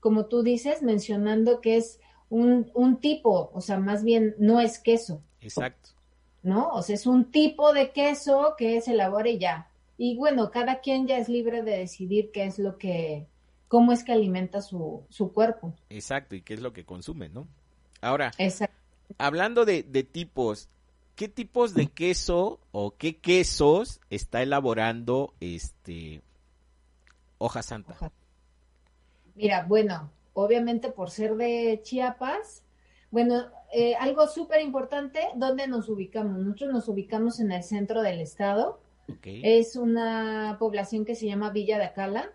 como 0.00 0.26
tú 0.26 0.42
dices, 0.42 0.82
mencionando 0.82 1.60
que 1.60 1.76
es 1.76 2.00
un, 2.30 2.70
un 2.72 2.96
tipo, 3.00 3.50
o 3.52 3.60
sea, 3.60 3.78
más 3.78 4.02
bien 4.02 4.34
no 4.38 4.60
es 4.60 4.78
queso. 4.78 5.22
Exacto. 5.42 5.90
¿No? 6.42 6.70
O 6.70 6.82
sea, 6.82 6.94
es 6.94 7.06
un 7.06 7.30
tipo 7.30 7.74
de 7.74 7.92
queso 7.92 8.54
que 8.56 8.80
se 8.80 8.92
elabora 8.92 9.28
y 9.28 9.38
ya. 9.38 9.68
Y 9.98 10.16
bueno, 10.16 10.50
cada 10.50 10.80
quien 10.80 11.06
ya 11.06 11.18
es 11.18 11.28
libre 11.28 11.62
de 11.62 11.76
decidir 11.76 12.30
qué 12.32 12.44
es 12.44 12.58
lo 12.58 12.78
que, 12.78 13.26
cómo 13.68 13.92
es 13.92 14.04
que 14.04 14.12
alimenta 14.12 14.62
su, 14.62 15.04
su 15.10 15.32
cuerpo. 15.32 15.74
Exacto, 15.90 16.34
y 16.34 16.40
qué 16.40 16.54
es 16.54 16.60
lo 16.60 16.72
que 16.72 16.86
consume, 16.86 17.28
¿no? 17.28 17.46
Ahora, 18.00 18.32
hablando 19.18 19.66
de, 19.66 19.82
de 19.82 20.02
tipos, 20.02 20.70
¿qué 21.14 21.28
tipos 21.28 21.74
de 21.74 21.86
queso 21.86 22.60
o 22.72 22.96
qué 22.96 23.16
quesos 23.18 24.00
está 24.10 24.42
elaborando 24.42 25.34
este 25.40 26.22
Hoja 27.38 27.62
Santa? 27.62 28.12
Mira, 29.34 29.64
bueno, 29.68 30.10
obviamente 30.32 30.90
por 30.90 31.10
ser 31.10 31.36
de 31.36 31.80
Chiapas, 31.82 32.62
bueno, 33.10 33.44
eh, 33.72 33.94
algo 33.94 34.26
súper 34.26 34.60
importante, 34.60 35.20
¿dónde 35.36 35.68
nos 35.68 35.88
ubicamos? 35.88 36.38
Nosotros 36.38 36.72
nos 36.72 36.88
ubicamos 36.88 37.38
en 37.40 37.52
el 37.52 37.62
centro 37.62 38.02
del 38.02 38.20
estado. 38.20 38.80
Es 39.22 39.76
una 39.76 40.56
población 40.58 41.04
que 41.04 41.14
se 41.14 41.26
llama 41.26 41.50
Villa 41.50 41.78
de 41.78 41.84
Acala. 41.84 42.32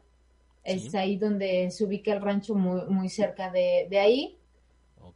Es 0.63 0.93
ahí 0.93 1.17
donde 1.17 1.71
se 1.71 1.83
ubica 1.83 2.13
el 2.13 2.21
rancho 2.21 2.55
muy, 2.55 2.85
muy 2.87 3.09
cerca 3.09 3.51
de, 3.51 3.89
ahí. 3.99 4.37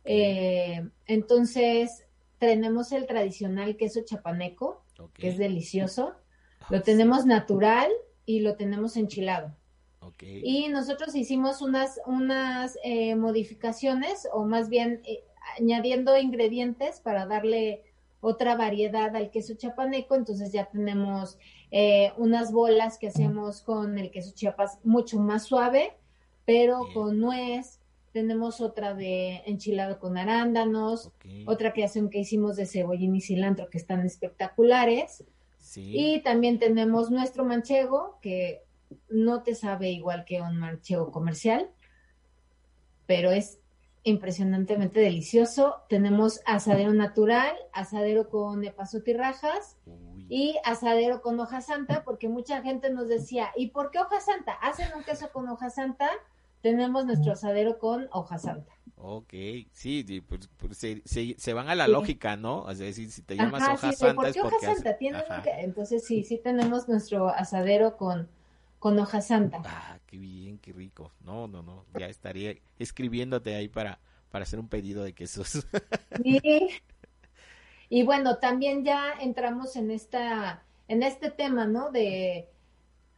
Eh, 0.04 0.86
entonces, 1.06 2.06
tenemos 2.48 2.92
el 2.92 3.06
tradicional 3.06 3.78
queso 3.78 4.02
chapaneco, 4.04 4.84
que 5.14 5.30
es 5.30 5.38
delicioso. 5.38 6.14
Ah, 6.62 6.68
lo 6.70 6.82
tenemos 6.82 7.26
natural 7.26 7.92
y 8.26 8.42
lo 8.42 8.56
tenemos 8.56 8.98
enchilado. 8.98 9.56
Y 10.20 10.68
nosotros 10.68 11.16
hicimos 11.16 11.62
unas, 11.62 12.00
unas 12.06 12.78
eh, 12.84 13.16
modificaciones, 13.16 14.28
o 14.34 14.46
más 14.46 14.70
bien 14.70 15.02
eh, 15.06 15.24
añadiendo 15.58 16.18
ingredientes 16.18 17.00
para 17.00 17.26
darle 17.26 17.84
otra 18.22 18.56
variedad 18.56 19.16
al 19.16 19.32
queso 19.32 19.56
chapaneco. 19.56 20.16
Entonces 20.16 20.52
ya 20.52 20.66
tenemos 20.66 21.38
eh, 21.72 22.12
unas 22.18 22.52
bolas 22.52 22.98
que 22.98 23.08
hacemos 23.08 23.62
con 23.62 23.98
el 23.98 24.12
queso 24.12 24.34
chiapas 24.34 24.80
mucho 24.84 25.20
más 25.20 25.44
suave, 25.44 25.94
pero 26.46 26.82
con 26.94 27.20
nuez. 27.20 27.80
Tenemos 28.14 28.62
otra 28.62 28.94
de 28.94 29.42
enchilado 29.48 30.00
con 30.00 30.18
arándanos, 30.18 31.12
otra 31.48 31.74
creación 31.74 32.12
que 32.12 32.20
hicimos 32.20 32.56
de 32.56 32.68
cebollín 32.68 33.16
y 33.16 33.22
cilantro 33.22 33.70
que 33.70 33.80
están 33.80 34.06
espectaculares. 34.06 35.26
Y 35.76 36.22
también 36.22 36.60
tenemos 36.60 37.10
nuestro 37.10 37.44
manchego, 37.44 38.20
que 38.22 38.62
no 39.10 39.42
te 39.42 39.56
sabe 39.56 39.90
igual 39.90 40.26
que 40.26 40.42
un 40.42 40.58
manchego 40.58 41.12
comercial, 41.12 41.72
pero 43.08 43.32
es 43.32 43.60
impresionantemente 44.04 45.00
delicioso. 45.00 45.78
Tenemos 45.90 46.42
asadero 46.46 46.94
natural, 46.94 47.56
asadero 47.72 48.30
con 48.30 48.64
epazote 48.64 49.12
y 49.12 49.14
rajas 49.16 49.78
y 50.30 50.56
asadero 50.64 51.22
con 51.22 51.40
hoja 51.40 51.62
santa, 51.62 52.04
porque 52.04 52.30
mucha 52.30 52.62
gente 52.62 52.92
nos 52.92 53.08
decía, 53.08 53.52
¿y 53.56 53.70
por 53.70 53.90
qué 53.90 54.00
hoja 54.00 54.20
santa? 54.20 54.54
¿Hacen 54.54 54.88
un 54.96 55.04
queso 55.04 55.32
con 55.32 55.48
hoja 55.50 55.72
santa? 55.72 56.12
Tenemos 56.64 57.06
nuestro 57.06 57.34
asadero 57.34 57.78
con 57.78 58.08
hoja 58.12 58.40
santa. 58.40 58.74
Ok, 58.96 59.34
sí, 59.72 60.24
pues, 60.28 60.50
pues 60.58 60.78
se, 60.78 61.54
van 61.54 61.70
a 61.70 61.76
la 61.76 61.88
lógica, 61.88 62.36
¿no? 62.36 62.64
O 62.64 62.74
sea, 62.74 62.92
si, 62.92 63.08
te 63.22 63.36
llamas 63.36 63.62
hoja 63.62 63.92
santa 63.92 64.30
es 64.30 64.38
porque... 64.38 64.68
Hoja 64.68 64.76
santa? 64.76 65.60
Entonces 65.60 66.04
sí, 66.04 66.24
sí 66.24 66.40
tenemos 66.40 66.90
nuestro 66.90 67.30
asadero 67.30 67.98
con 67.98 68.28
con 68.84 69.00
hoja 69.00 69.22
santa. 69.22 69.62
Ah, 69.64 69.98
qué 70.06 70.18
bien, 70.18 70.58
qué 70.58 70.74
rico. 70.74 71.14
No, 71.22 71.48
no, 71.48 71.64
no, 71.64 71.86
ya 71.98 72.08
estaría 72.08 72.54
escribiéndote 72.78 73.56
ahí 73.56 73.70
para, 73.70 73.98
para 74.30 74.44
hacer 74.44 74.60
un 74.60 74.68
pedido 74.68 75.06
de 75.06 75.14
quesos. 75.14 75.66
Sí. 76.22 76.68
Y 77.88 78.04
bueno, 78.04 78.40
también 78.40 78.84
ya 78.84 79.14
entramos 79.22 79.78
en 79.78 79.90
esta, 79.90 80.66
en 80.90 81.02
este 81.02 81.32
tema, 81.32 81.66
¿no? 81.66 81.92
De, 81.92 82.50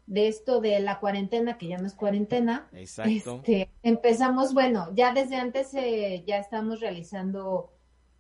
de 0.08 0.28
esto 0.28 0.62
de 0.62 0.80
la 0.80 1.00
cuarentena, 1.00 1.58
que 1.58 1.68
ya 1.68 1.78
no 1.78 1.88
es 1.88 1.94
cuarentena. 1.94 2.68
Exacto. 2.74 3.38
Este, 3.38 3.70
empezamos, 3.84 4.54
bueno, 4.54 4.90
ya 4.94 5.14
desde 5.14 5.36
antes 5.36 5.74
eh, 5.74 6.24
ya 6.28 6.38
estamos 6.38 6.80
realizando 6.80 7.72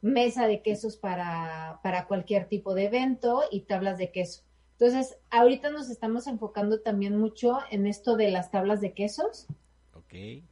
mesa 0.01 0.47
de 0.47 0.61
quesos 0.61 0.97
para, 0.97 1.79
para 1.83 2.07
cualquier 2.07 2.47
tipo 2.47 2.73
de 2.73 2.85
evento 2.85 3.43
y 3.51 3.61
tablas 3.61 3.97
de 3.97 4.11
queso. 4.11 4.43
Entonces, 4.77 5.17
ahorita 5.29 5.69
nos 5.69 5.89
estamos 5.89 6.27
enfocando 6.27 6.81
también 6.81 7.17
mucho 7.17 7.59
en 7.71 7.87
esto 7.87 8.17
de 8.17 8.29
las 8.29 8.51
tablas 8.51 8.81
de 8.81 8.93
quesos. 8.93 9.47
Ok. 9.93 10.43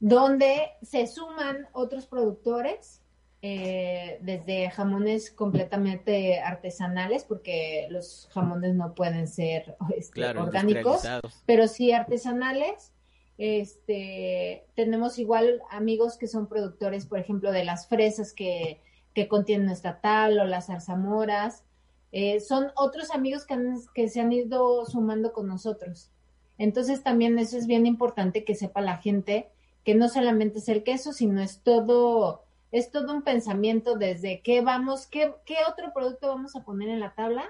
Donde 0.00 0.72
se 0.82 1.06
suman 1.06 1.66
otros 1.72 2.06
productores, 2.06 3.00
eh, 3.46 4.20
desde 4.22 4.70
jamones 4.70 5.30
completamente 5.30 6.40
artesanales, 6.40 7.24
porque 7.24 7.86
los 7.90 8.26
jamones 8.32 8.74
no 8.74 8.94
pueden 8.94 9.28
ser 9.28 9.76
este, 9.94 10.24
orgánicos, 10.24 11.02
pero 11.44 11.68
sí 11.68 11.92
artesanales. 11.92 12.94
Este, 13.36 14.64
tenemos 14.74 15.18
igual 15.18 15.60
amigos 15.70 16.16
que 16.16 16.26
son 16.26 16.46
productores, 16.46 17.04
por 17.04 17.18
ejemplo, 17.18 17.52
de 17.52 17.66
las 17.66 17.86
fresas 17.86 18.32
que, 18.32 18.80
que 19.12 19.28
contienen 19.28 19.66
nuestra 19.66 20.00
tabla 20.00 20.44
o 20.44 20.46
las 20.46 20.68
zarzamoras. 20.68 21.64
Eh, 22.12 22.40
son 22.40 22.68
otros 22.76 23.10
amigos 23.10 23.44
que, 23.44 23.58
que 23.94 24.08
se 24.08 24.22
han 24.22 24.32
ido 24.32 24.86
sumando 24.86 25.34
con 25.34 25.48
nosotros. 25.48 26.10
Entonces 26.56 27.02
también 27.02 27.38
eso 27.38 27.58
es 27.58 27.66
bien 27.66 27.84
importante 27.84 28.42
que 28.42 28.54
sepa 28.54 28.80
la 28.80 28.96
gente 28.96 29.50
que 29.84 29.94
no 29.94 30.08
solamente 30.08 30.60
es 30.60 30.68
el 30.70 30.82
queso, 30.82 31.12
sino 31.12 31.42
es 31.42 31.58
todo, 31.58 32.44
es 32.74 32.90
todo 32.90 33.14
un 33.14 33.22
pensamiento 33.22 33.96
desde 33.96 34.40
qué 34.40 34.60
vamos, 34.60 35.06
qué, 35.06 35.32
qué 35.46 35.58
otro 35.70 35.92
producto 35.94 36.26
vamos 36.26 36.56
a 36.56 36.64
poner 36.64 36.88
en 36.88 36.98
la 36.98 37.14
tabla. 37.14 37.44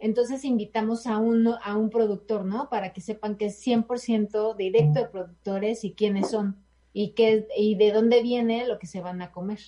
Entonces 0.00 0.44
invitamos 0.44 1.06
a 1.06 1.18
un, 1.18 1.46
a 1.46 1.76
un 1.76 1.88
productor, 1.88 2.44
¿no? 2.44 2.68
Para 2.68 2.92
que 2.92 3.00
sepan 3.00 3.36
que 3.36 3.46
es 3.46 3.64
100% 3.64 4.56
directo 4.56 4.98
de 4.98 5.06
productores 5.06 5.84
y 5.84 5.92
quiénes 5.92 6.30
son 6.30 6.56
y, 6.92 7.10
qué, 7.10 7.46
y 7.56 7.76
de 7.76 7.92
dónde 7.92 8.20
viene 8.20 8.66
lo 8.66 8.80
que 8.80 8.88
se 8.88 9.00
van 9.00 9.22
a 9.22 9.30
comer. 9.30 9.60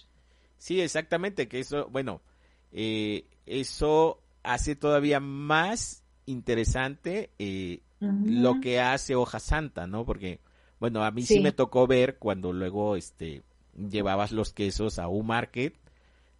Sí, 0.58 0.80
exactamente, 0.80 1.46
que 1.46 1.60
eso, 1.60 1.86
bueno, 1.88 2.20
eh, 2.72 3.26
eso 3.46 4.18
hace 4.42 4.74
todavía 4.74 5.20
más 5.20 6.02
interesante 6.26 7.30
eh, 7.38 7.82
lo 8.00 8.60
que 8.60 8.80
hace 8.80 9.14
Hoja 9.14 9.38
Santa, 9.38 9.86
¿no? 9.86 10.04
Porque, 10.04 10.40
bueno, 10.80 11.04
a 11.04 11.12
mí 11.12 11.22
sí. 11.22 11.38
me 11.38 11.52
tocó 11.52 11.86
ver 11.86 12.18
cuando 12.18 12.52
luego 12.52 12.96
este 12.96 13.44
llevabas 13.88 14.32
los 14.32 14.52
quesos 14.52 14.98
a 14.98 15.08
un 15.08 15.26
market, 15.26 15.74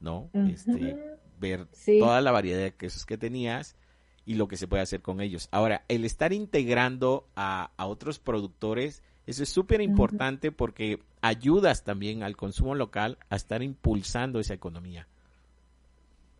¿no? 0.00 0.30
Este, 0.32 0.96
ver 1.38 1.66
toda 1.98 2.20
la 2.20 2.30
variedad 2.30 2.60
de 2.60 2.74
quesos 2.74 3.06
que 3.06 3.16
tenías 3.18 3.76
y 4.24 4.34
lo 4.34 4.46
que 4.46 4.56
se 4.56 4.68
puede 4.68 4.82
hacer 4.82 5.02
con 5.02 5.20
ellos. 5.20 5.48
Ahora, 5.50 5.84
el 5.88 6.04
estar 6.04 6.32
integrando 6.32 7.26
a, 7.34 7.72
otros 7.78 8.18
productores, 8.18 9.02
eso 9.26 9.42
es 9.42 9.48
súper 9.48 9.80
importante 9.80 10.52
porque 10.52 11.00
ayudas 11.20 11.82
también 11.82 12.22
al 12.22 12.36
consumo 12.36 12.74
local 12.74 13.18
a 13.28 13.36
estar 13.36 13.62
impulsando 13.62 14.38
esa 14.38 14.54
economía. 14.54 15.08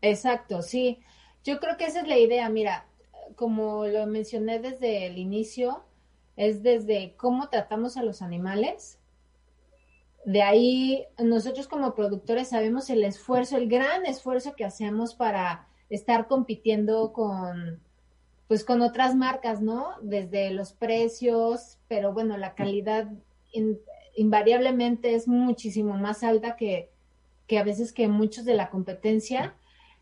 Exacto, 0.03 0.63
sí. 0.63 1.01
Yo 1.43 1.59
creo 1.59 1.77
que 1.77 1.87
esa 1.87 2.03
es 2.03 2.09
la 2.09 2.19
idea. 2.19 2.49
Mira, 2.49 2.87
como 3.35 3.87
lo 3.87 4.07
mencioné 4.07 4.61
desde 4.61 5.07
el 5.07 5.19
inicio, 5.19 5.83
es 6.37 6.63
desde 6.63 7.15
cómo 7.17 7.49
tratamos 7.49 7.97
a 7.97 8.03
los 8.03 8.23
animales. 8.23 9.00
De 10.25 10.43
ahí, 10.43 11.07
nosotros 11.19 11.67
como 11.67 11.95
productores 11.95 12.49
sabemos 12.49 12.91
el 12.91 13.05
esfuerzo, 13.05 13.57
el 13.57 13.69
gran 13.69 14.05
esfuerzo 14.07 14.55
que 14.55 14.65
hacemos 14.65 15.15
para 15.15 15.67
estar 15.89 16.29
compitiendo 16.29 17.13
con, 17.13 17.81
pues 18.47 18.65
con 18.65 18.83
otras 18.83 19.15
marcas, 19.15 19.63
¿no? 19.63 19.95
Desde 20.03 20.51
los 20.51 20.73
precios, 20.73 21.79
pero 21.89 22.13
bueno, 22.13 22.37
la 22.37 22.55
calidad 22.55 23.09
invariablemente 24.15 25.15
es 25.15 25.27
muchísimo 25.27 25.97
más 25.97 26.23
alta 26.23 26.57
que, 26.57 26.91
que 27.47 27.59
a 27.59 27.65
veces 27.65 27.93
que 27.93 28.09
muchos 28.09 28.45
de 28.45 28.55
la 28.55 28.71
competencia. 28.71 29.55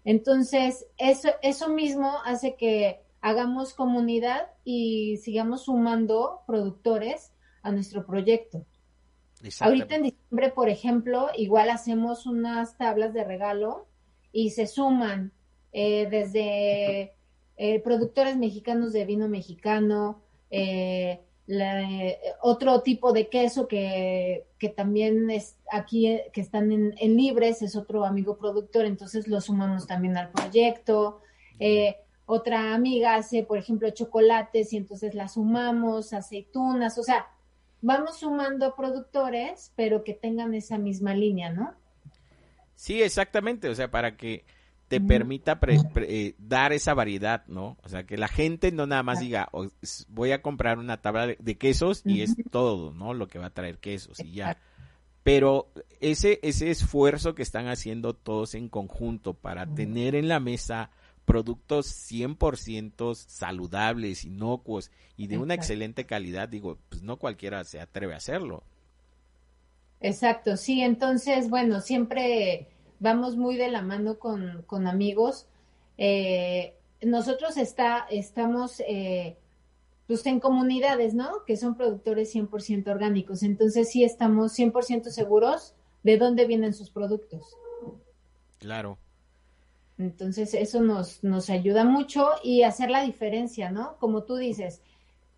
Entonces, 0.04 0.86
eso, 0.96 1.30
eso 1.42 1.68
mismo 1.68 2.12
hace 2.24 2.56
que 2.56 3.00
hagamos 3.20 3.74
comunidad 3.74 4.48
y 4.64 5.18
sigamos 5.18 5.64
sumando 5.64 6.40
productores 6.46 7.32
a 7.62 7.70
nuestro 7.70 8.06
proyecto. 8.06 8.64
Ahorita 9.60 9.96
en 9.96 10.02
diciembre, 10.04 10.50
por 10.50 10.68
ejemplo, 10.68 11.28
igual 11.36 11.70
hacemos 11.70 12.26
unas 12.26 12.76
tablas 12.76 13.14
de 13.14 13.24
regalo 13.24 13.86
y 14.32 14.50
se 14.50 14.66
suman 14.66 15.32
eh, 15.72 16.08
desde 16.10 17.12
eh, 17.56 17.80
productores 17.80 18.36
mexicanos 18.36 18.92
de 18.92 19.04
vino 19.04 19.28
mexicano, 19.28 20.22
eh, 20.50 21.20
otro 22.42 22.82
tipo 22.82 23.12
de 23.12 23.28
queso 23.28 23.68
que, 23.68 24.46
que 24.58 24.68
también 24.68 25.30
es 25.30 25.56
aquí, 25.70 26.20
que 26.32 26.40
están 26.40 26.70
en, 26.72 27.16
libres, 27.16 27.62
es 27.62 27.74
otro 27.74 28.04
amigo 28.04 28.36
productor, 28.36 28.84
entonces 28.84 29.28
lo 29.28 29.40
sumamos 29.40 29.86
también 29.86 30.18
al 30.18 30.30
proyecto. 30.30 31.20
Otra 32.26 32.74
amiga 32.74 33.14
hace, 33.14 33.44
por 33.44 33.56
ejemplo, 33.56 33.88
chocolates 33.88 34.74
y 34.74 34.76
entonces 34.76 35.14
la 35.14 35.28
sumamos, 35.28 36.12
aceitunas, 36.12 36.98
o 36.98 37.02
sea, 37.02 37.26
vamos 37.80 38.20
sumando 38.20 38.74
productores, 38.74 39.72
pero 39.76 40.04
que 40.04 40.14
tengan 40.14 40.54
esa 40.54 40.78
misma 40.78 41.14
línea, 41.14 41.50
¿no? 41.50 41.74
Sí, 42.74 43.02
exactamente, 43.02 43.68
o 43.68 43.74
sea, 43.74 43.90
para 43.90 44.16
que 44.16 44.44
te 44.88 45.00
permita 45.00 45.58
eh, 45.96 46.34
dar 46.38 46.72
esa 46.72 46.94
variedad, 46.94 47.44
¿no? 47.46 47.76
O 47.82 47.88
sea, 47.88 48.04
que 48.04 48.16
la 48.16 48.28
gente 48.28 48.72
no 48.72 48.86
nada 48.86 49.02
más 49.02 49.20
diga, 49.20 49.50
voy 50.08 50.32
a 50.32 50.40
comprar 50.40 50.78
una 50.78 51.02
tabla 51.02 51.26
de, 51.26 51.58
quesos 51.58 52.02
y 52.06 52.22
es 52.22 52.34
todo, 52.50 52.92
¿no? 52.94 53.12
Lo 53.12 53.28
que 53.28 53.38
va 53.38 53.46
a 53.46 53.54
traer 53.54 53.78
quesos 53.78 54.18
y 54.20 54.32
ya. 54.32 54.56
Pero 55.22 55.70
ese, 56.00 56.40
ese 56.42 56.70
esfuerzo 56.70 57.34
que 57.34 57.42
están 57.42 57.68
haciendo 57.68 58.14
todos 58.14 58.54
en 58.54 58.70
conjunto 58.70 59.34
para 59.34 59.66
tener 59.66 60.14
en 60.14 60.26
la 60.26 60.40
mesa 60.40 60.90
productos 61.28 61.86
100% 62.10 63.14
saludables, 63.14 64.24
inocuos 64.24 64.90
y 65.16 65.26
de 65.26 65.36
una 65.36 65.52
excelente 65.52 66.06
calidad, 66.06 66.48
digo, 66.48 66.78
pues 66.88 67.02
no 67.02 67.18
cualquiera 67.18 67.62
se 67.64 67.80
atreve 67.80 68.14
a 68.14 68.16
hacerlo. 68.16 68.62
Exacto, 70.00 70.56
sí, 70.56 70.80
entonces, 70.80 71.50
bueno, 71.50 71.82
siempre 71.82 72.68
vamos 72.98 73.36
muy 73.36 73.56
de 73.56 73.70
la 73.70 73.82
mano 73.82 74.18
con, 74.18 74.62
con 74.66 74.86
amigos. 74.86 75.46
Eh, 75.98 76.74
nosotros 77.02 77.58
está, 77.58 78.06
estamos 78.10 78.80
eh, 78.80 79.36
pues 80.06 80.24
en 80.24 80.40
comunidades, 80.40 81.12
¿no? 81.12 81.44
Que 81.46 81.58
son 81.58 81.76
productores 81.76 82.34
100% 82.34 82.88
orgánicos, 82.88 83.42
entonces 83.42 83.90
sí 83.90 84.02
estamos 84.02 84.58
100% 84.58 85.10
seguros 85.10 85.74
de 86.04 86.16
dónde 86.16 86.46
vienen 86.46 86.72
sus 86.72 86.90
productos. 86.90 87.54
Claro. 88.58 88.98
Entonces 89.98 90.54
eso 90.54 90.80
nos, 90.80 91.22
nos 91.24 91.50
ayuda 91.50 91.84
mucho 91.84 92.30
y 92.42 92.62
hacer 92.62 92.90
la 92.90 93.02
diferencia, 93.02 93.70
¿no? 93.70 93.96
Como 93.98 94.22
tú 94.22 94.36
dices, 94.36 94.80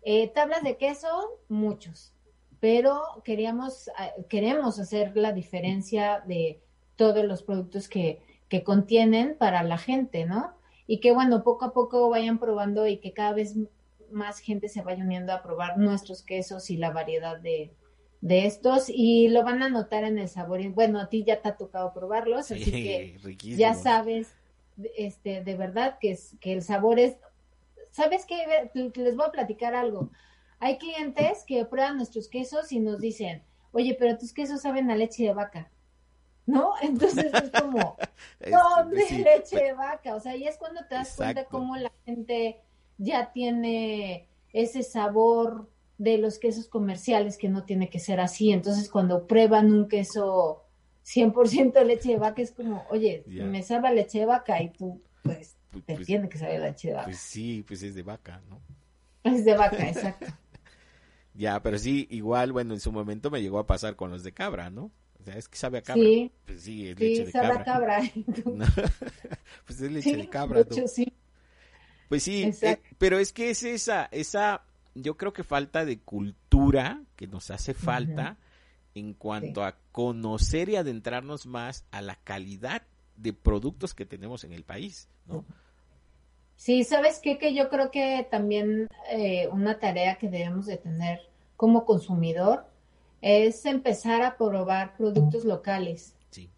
eh, 0.03 0.27
tablas 0.27 0.63
de 0.63 0.77
queso, 0.77 1.39
muchos, 1.49 2.13
pero 2.59 3.01
queríamos, 3.23 3.87
eh, 3.87 4.23
queremos 4.29 4.79
hacer 4.79 5.17
la 5.17 5.33
diferencia 5.33 6.23
de 6.27 6.61
todos 6.95 7.25
los 7.25 7.41
productos 7.41 7.87
que, 7.87 8.21
que 8.49 8.63
contienen 8.63 9.35
para 9.37 9.63
la 9.63 9.79
gente, 9.79 10.25
¿no? 10.25 10.53
Y 10.85 10.99
que 10.99 11.11
bueno, 11.11 11.43
poco 11.43 11.65
a 11.65 11.73
poco 11.73 12.09
vayan 12.09 12.37
probando 12.37 12.85
y 12.85 12.97
que 12.97 13.13
cada 13.13 13.33
vez 13.33 13.55
más 14.11 14.39
gente 14.39 14.69
se 14.69 14.81
vaya 14.81 15.03
uniendo 15.03 15.33
a 15.33 15.41
probar 15.41 15.77
nuestros 15.77 16.21
quesos 16.21 16.69
y 16.69 16.77
la 16.77 16.91
variedad 16.91 17.39
de, 17.39 17.73
de 18.21 18.45
estos 18.45 18.89
y 18.89 19.29
lo 19.29 19.43
van 19.43 19.63
a 19.63 19.69
notar 19.69 20.03
en 20.03 20.19
el 20.19 20.29
sabor. 20.29 20.61
Y, 20.61 20.67
Bueno, 20.67 20.99
a 20.99 21.09
ti 21.09 21.23
ya 21.23 21.41
te 21.41 21.49
ha 21.49 21.57
tocado 21.57 21.93
probarlos, 21.93 22.51
así 22.51 22.71
que 22.71 23.17
riquísimo. 23.23 23.59
ya 23.59 23.73
sabes, 23.73 24.35
este, 24.95 25.43
de 25.43 25.55
verdad 25.55 25.97
que, 25.99 26.11
es, 26.11 26.35
que 26.39 26.53
el 26.53 26.61
sabor 26.61 26.99
es, 26.99 27.17
¿sabes 27.91 28.25
qué? 28.25 28.69
Les 28.73 29.15
voy 29.15 29.25
a 29.27 29.31
platicar 29.31 29.75
algo. 29.75 30.11
Hay 30.59 30.77
clientes 30.77 31.43
que 31.45 31.65
prueban 31.65 31.97
nuestros 31.97 32.27
quesos 32.27 32.71
y 32.71 32.79
nos 32.79 32.99
dicen, 32.99 33.43
oye, 33.71 33.95
pero 33.97 34.17
tus 34.17 34.33
quesos 34.33 34.61
saben 34.61 34.91
a 34.91 34.95
leche 34.95 35.23
de 35.23 35.33
vaca, 35.33 35.71
¿no? 36.45 36.73
Entonces 36.81 37.31
es 37.33 37.51
como, 37.51 37.97
Este, 38.39 38.51
no, 38.51 38.89
pues 38.89 39.07
sí, 39.07 39.17
leche 39.23 39.57
de 39.57 39.73
vaca, 39.73 40.15
o 40.15 40.19
sea, 40.19 40.35
y 40.35 40.47
es 40.47 40.57
cuando 40.57 40.81
te 40.85 40.95
das 40.95 41.15
cuenta 41.15 41.45
cómo 41.45 41.75
la 41.75 41.91
gente 42.05 42.61
ya 42.97 43.31
tiene 43.31 44.27
ese 44.53 44.83
sabor 44.83 45.69
de 45.97 46.17
los 46.17 46.39
quesos 46.39 46.67
comerciales 46.67 47.37
que 47.37 47.49
no 47.49 47.63
tiene 47.63 47.89
que 47.89 47.99
ser 47.99 48.19
así, 48.19 48.51
entonces 48.51 48.89
cuando 48.89 49.27
prueban 49.27 49.71
un 49.71 49.87
queso 49.87 50.63
100% 51.05 51.83
leche 51.85 52.09
de 52.09 52.17
vaca 52.17 52.41
es 52.41 52.51
como, 52.51 52.85
oye, 52.89 53.23
me 53.27 53.63
sabe 53.63 53.93
leche 53.93 54.19
de 54.19 54.25
vaca 54.25 54.61
y 54.61 54.69
tú, 54.69 55.01
pues, 55.23 55.55
pues, 55.71 55.85
te 55.85 55.95
pues- 55.95 56.05
tiene 56.05 56.29
que 56.29 56.37
saber 56.37 56.61
a 56.61 56.67
leche 56.67 56.89
de 56.89 56.93
vaca. 56.95 57.05
pues 57.05 57.17
sí, 57.19 57.63
pues 57.67 57.81
es 57.83 57.95
de 57.95 58.03
vaca, 58.03 58.41
¿no? 58.49 58.61
Es 59.23 59.45
de 59.45 59.55
vaca, 59.55 59.87
exacto. 59.87 60.25
Ya, 61.33 61.61
pero 61.63 61.77
sí, 61.79 62.07
igual, 62.09 62.51
bueno, 62.51 62.73
en 62.73 62.81
su 62.81 62.91
momento 62.91 63.31
me 63.31 63.41
llegó 63.41 63.57
a 63.57 63.65
pasar 63.65 63.95
con 63.95 64.11
los 64.11 64.21
de 64.21 64.33
cabra, 64.33 64.69
¿no? 64.69 64.91
O 65.21 65.23
sea, 65.23 65.37
es 65.37 65.47
que 65.47 65.57
sabe 65.57 65.77
a 65.77 65.81
cabra. 65.81 66.03
Sí, 66.03 66.29
Pues 66.45 66.61
sí, 66.61 66.89
es 66.89 66.99
leche 66.99 67.15
sí, 67.15 67.23
de 67.23 67.31
sabe 67.31 67.47
cabra. 67.47 67.61
a 67.61 67.63
cabra. 67.63 68.01
No, 68.45 68.65
pues 69.65 69.79
es 69.81 69.91
leche 69.91 70.09
sí, 70.09 70.15
de 70.17 70.27
cabra. 70.29 70.65
Pues 72.09 72.23
sí, 72.23 72.51
eh, 72.61 72.81
pero 72.97 73.17
es 73.17 73.31
que 73.31 73.49
es 73.51 73.63
esa, 73.63 74.09
esa, 74.11 74.63
yo 74.93 75.15
creo 75.15 75.31
que 75.31 75.43
falta 75.45 75.85
de 75.85 75.99
cultura 75.99 77.01
que 77.15 77.27
nos 77.27 77.49
hace 77.49 77.73
falta 77.73 78.35
en 78.95 79.13
cuanto 79.13 79.63
a 79.63 79.75
conocer 79.91 80.69
y 80.69 80.75
adentrarnos 80.75 81.45
más 81.45 81.85
a 81.91 82.01
la 82.01 82.15
calidad 82.15 82.83
de 83.15 83.33
productos 83.33 83.93
que 83.93 84.05
tenemos 84.05 84.43
en 84.43 84.53
el 84.53 84.63
país, 84.63 85.07
¿no? 85.27 85.45
Sí, 86.55 86.83
¿sabes 86.83 87.19
qué? 87.23 87.37
Que 87.37 87.53
yo 87.53 87.69
creo 87.69 87.89
que 87.89 88.27
también 88.29 88.87
eh, 89.11 89.47
una 89.51 89.79
tarea 89.79 90.17
que 90.17 90.29
debemos 90.29 90.65
de 90.67 90.77
tener 90.77 91.19
como 91.57 91.85
consumidor 91.85 92.65
es 93.21 93.65
empezar 93.65 94.21
a 94.21 94.37
probar 94.37 94.95
productos 94.97 95.45
locales, 95.45 96.15
Sí, 96.29 96.49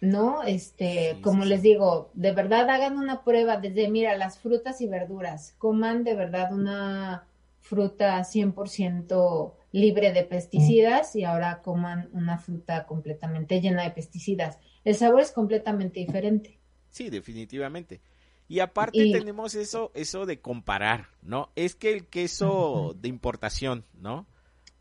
¿no? 0.00 0.42
Este, 0.42 1.14
Sí, 1.16 1.20
como 1.22 1.42
sí, 1.44 1.48
les 1.50 1.62
sí. 1.62 1.68
digo, 1.68 2.10
de 2.14 2.32
verdad 2.32 2.68
hagan 2.70 2.98
una 2.98 3.24
prueba 3.24 3.56
desde, 3.58 3.88
mira, 3.88 4.16
las 4.16 4.38
frutas 4.38 4.80
y 4.80 4.86
verduras, 4.88 5.54
coman 5.58 6.04
de 6.04 6.14
verdad 6.14 6.52
una 6.52 7.26
fruta 7.60 8.22
100% 8.24 9.52
libre 9.74 10.12
de 10.12 10.22
pesticidas 10.22 11.16
y 11.16 11.24
ahora 11.24 11.60
coman 11.60 12.08
una 12.12 12.38
fruta 12.38 12.86
completamente 12.86 13.60
llena 13.60 13.82
de 13.82 13.90
pesticidas. 13.90 14.58
El 14.84 14.94
sabor 14.94 15.20
es 15.20 15.32
completamente 15.32 15.98
diferente. 16.00 16.58
sí, 16.90 17.10
definitivamente. 17.10 18.00
Y 18.48 18.60
aparte 18.60 18.98
Y- 19.04 19.10
tenemos 19.10 19.56
eso, 19.56 19.90
eso 19.94 20.26
de 20.26 20.38
comparar, 20.40 21.08
¿no? 21.22 21.50
Es 21.56 21.74
que 21.74 21.92
el 21.92 22.06
queso 22.06 22.94
de 23.00 23.08
importación, 23.08 23.82
¿no? 24.00 24.26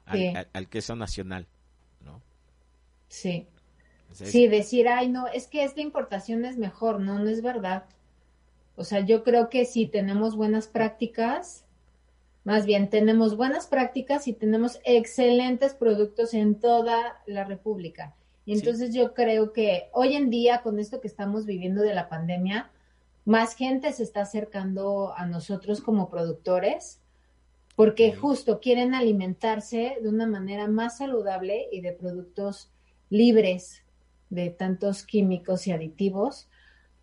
Al, 0.06 0.20
Sí. 0.20 0.28
al- 0.28 0.50
al 0.54 0.70
queso 0.70 0.96
nacional, 0.96 1.48
¿no? 2.06 2.22
Sí. 3.08 3.48
Sí, 4.12 4.48
decir, 4.48 4.88
ay, 4.90 5.10
no, 5.10 5.26
es 5.28 5.48
que 5.48 5.64
esta 5.64 5.82
importación 5.82 6.46
es 6.46 6.58
mejor, 6.58 7.00
no, 7.00 7.18
no 7.18 7.28
es 7.30 7.42
verdad. 7.42 7.86
O 8.76 8.84
sea, 8.84 9.00
yo 9.00 9.24
creo 9.24 9.50
que 9.50 9.66
si 9.66 9.88
tenemos 9.88 10.36
buenas 10.36 10.68
prácticas, 10.68 11.66
más 12.44 12.66
bien 12.66 12.90
tenemos 12.90 13.38
buenas 13.38 13.68
prácticas 13.68 14.28
y 14.28 14.34
tenemos 14.34 14.80
excelentes 14.84 15.74
productos 15.74 16.34
en 16.34 16.60
toda 16.60 17.22
la 17.26 17.44
República. 17.46 18.16
Y 18.46 18.54
Sí. 18.54 18.60
entonces 18.60 18.94
yo 18.94 19.14
creo 19.14 19.54
que 19.54 19.90
hoy 19.94 20.16
en 20.16 20.30
día, 20.30 20.62
con 20.62 20.80
esto 20.80 21.00
que 21.00 21.08
estamos 21.08 21.46
viviendo 21.46 21.82
de 21.82 21.94
la 21.94 22.10
pandemia, 22.10 22.70
más 23.26 23.56
gente 23.56 23.92
se 23.94 24.04
está 24.04 24.22
acercando 24.22 25.14
a 25.16 25.26
nosotros 25.26 25.80
como 25.82 26.10
productores 26.10 27.00
porque 27.76 28.14
justo 28.14 28.60
quieren 28.60 28.94
alimentarse 28.94 29.98
de 30.02 30.10
una 30.10 30.28
manera 30.28 30.68
más 30.68 30.98
saludable 30.98 31.68
y 31.72 31.82
de 31.82 31.94
productos 31.94 32.70
libres 33.10 33.84
de 34.30 34.50
tantos 34.50 35.04
químicos 35.04 35.66
y 35.68 35.72
aditivos, 35.72 36.50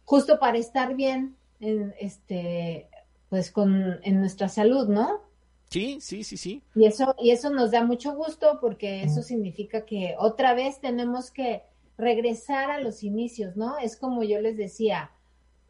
justo 0.05 0.39
para 0.39 0.59
estar 0.59 0.95
bien 0.95 1.37
en 1.61 1.95
este 1.99 2.89
pues 3.29 3.51
con 3.51 4.01
en 4.03 4.21
nuestra 4.21 4.49
salud, 4.49 4.89
¿no? 4.89 5.23
Sí, 5.71 5.99
sí, 6.01 6.25
sí, 6.25 6.37
sí. 6.37 6.63
Y 6.75 6.87
eso 6.87 7.15
y 7.19 7.31
eso 7.31 7.49
nos 7.51 7.71
da 7.71 7.85
mucho 7.85 8.13
gusto 8.15 8.59
porque 8.61 9.05
eso 9.05 9.23
significa 9.23 9.85
que 9.87 10.17
otra 10.19 10.53
vez 10.55 10.81
tenemos 10.81 11.31
que 11.31 11.63
regresar 11.97 12.71
a 12.71 12.81
los 12.81 13.05
inicios, 13.05 13.57
¿no? 13.57 13.79
Es 13.79 13.97
como 13.97 14.23
yo 14.25 14.41
les 14.41 14.57
decía, 14.57 15.13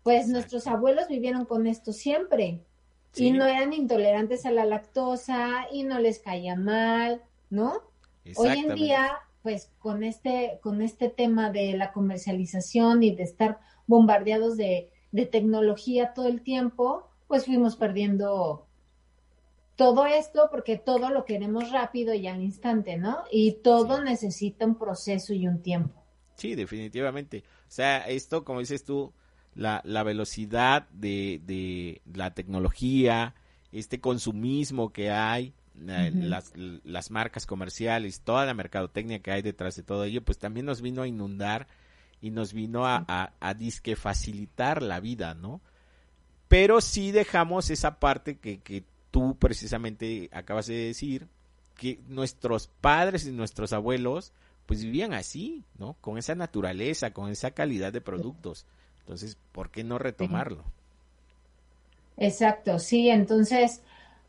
pues 0.03 0.27
nuestros 0.29 0.67
abuelos 0.67 1.09
vivieron 1.09 1.45
con 1.45 1.67
esto 1.67 1.93
siempre 1.93 2.61
Sí. 3.13 3.27
y 3.27 3.33
no 3.33 3.45
eran 3.45 3.73
intolerantes 3.73 4.47
a 4.47 4.53
la 4.53 4.65
lactosa 4.65 5.67
y 5.73 5.83
no 5.83 5.99
les 5.99 6.21
caía 6.21 6.55
mal, 6.55 7.23
¿no? 7.51 7.73
Hoy 8.37 8.51
en 8.51 8.75
día, 8.77 9.11
pues 9.43 9.73
con 9.81 10.05
este, 10.05 10.61
con 10.63 10.81
este 10.81 11.09
tema 11.09 11.51
de 11.51 11.77
la 11.77 11.93
comercialización 11.93 13.03
y 13.03 13.15
de 13.17 13.25
estar 13.25 13.59
bombardeados 13.89 14.57
de, 14.57 14.91
de 15.11 15.27
tecnología 15.27 16.15
todo 16.15 16.29
el 16.29 16.43
tiempo, 16.43 17.09
pues 17.27 17.47
fuimos 17.47 17.75
perdiendo 17.77 18.69
todo 19.81 20.05
esto 20.05 20.49
porque 20.51 20.77
todo 20.77 21.09
lo 21.09 21.25
queremos 21.25 21.71
rápido 21.71 22.13
y 22.13 22.27
al 22.27 22.43
instante, 22.43 22.99
¿no? 22.99 23.25
Y 23.33 23.53
todo 23.63 23.97
Sí. 23.97 24.05
necesita 24.05 24.67
un 24.67 24.75
proceso 24.77 25.33
y 25.33 25.49
un 25.49 25.63
tiempo. 25.63 26.05
Sí, 26.35 26.55
definitivamente. 26.55 27.45
O 27.63 27.71
sea, 27.73 27.99
esto, 28.09 28.45
como 28.45 28.61
dices 28.61 28.85
tú, 28.85 29.15
la, 29.55 29.81
la 29.85 30.03
velocidad 30.03 30.87
de, 30.91 31.41
de 31.45 32.03
la 32.13 32.35
tecnología, 32.35 33.35
este 33.73 34.01
consumismo 34.01 34.93
que 34.93 35.11
hay, 35.11 35.55
las, 35.75 36.53
las 36.85 37.11
marcas 37.11 37.47
comerciales, 37.47 38.21
toda 38.21 38.45
la 38.45 38.53
mercadotecnia 38.53 39.21
que 39.21 39.31
hay 39.33 39.41
detrás 39.41 39.77
de 39.77 39.83
todo 39.83 40.05
ello, 40.05 40.23
pues 40.23 40.37
también 40.39 40.67
nos 40.67 40.83
vino 40.83 41.01
a 41.01 41.09
inundar 41.09 41.69
y 42.21 42.31
nos 42.33 42.53
vino 42.53 42.87
a, 42.87 43.03
a, 43.09 43.33
a 43.41 43.55
disque 43.55 43.97
facilitar 43.97 44.83
la 44.83 45.01
vida, 45.01 45.33
¿no? 45.35 45.63
Pero 46.49 46.81
sí 46.83 47.13
dejamos 47.13 47.71
esa 47.71 47.99
parte 47.99 48.39
que, 48.39 48.59
que 48.61 48.85
tú 49.11 49.37
precisamente 49.39 50.29
acabas 50.33 50.67
de 50.67 50.75
decir, 50.75 51.29
que 51.77 51.99
nuestros 52.09 52.69
padres 52.81 53.27
y 53.27 53.33
nuestros 53.33 53.73
abuelos 53.73 54.33
pues 54.67 54.85
vivían 54.85 55.15
así, 55.15 55.65
¿no? 55.79 55.97
Con 56.01 56.19
esa 56.19 56.35
naturaleza, 56.35 57.13
con 57.13 57.31
esa 57.31 57.51
calidad 57.51 57.93
de 57.93 58.01
productos. 58.01 58.67
Entonces, 59.01 59.37
¿por 59.51 59.71
qué 59.71 59.83
no 59.83 59.99
retomarlo? 59.99 60.63
Exacto, 62.17 62.79
sí, 62.79 63.09
entonces, 63.09 63.83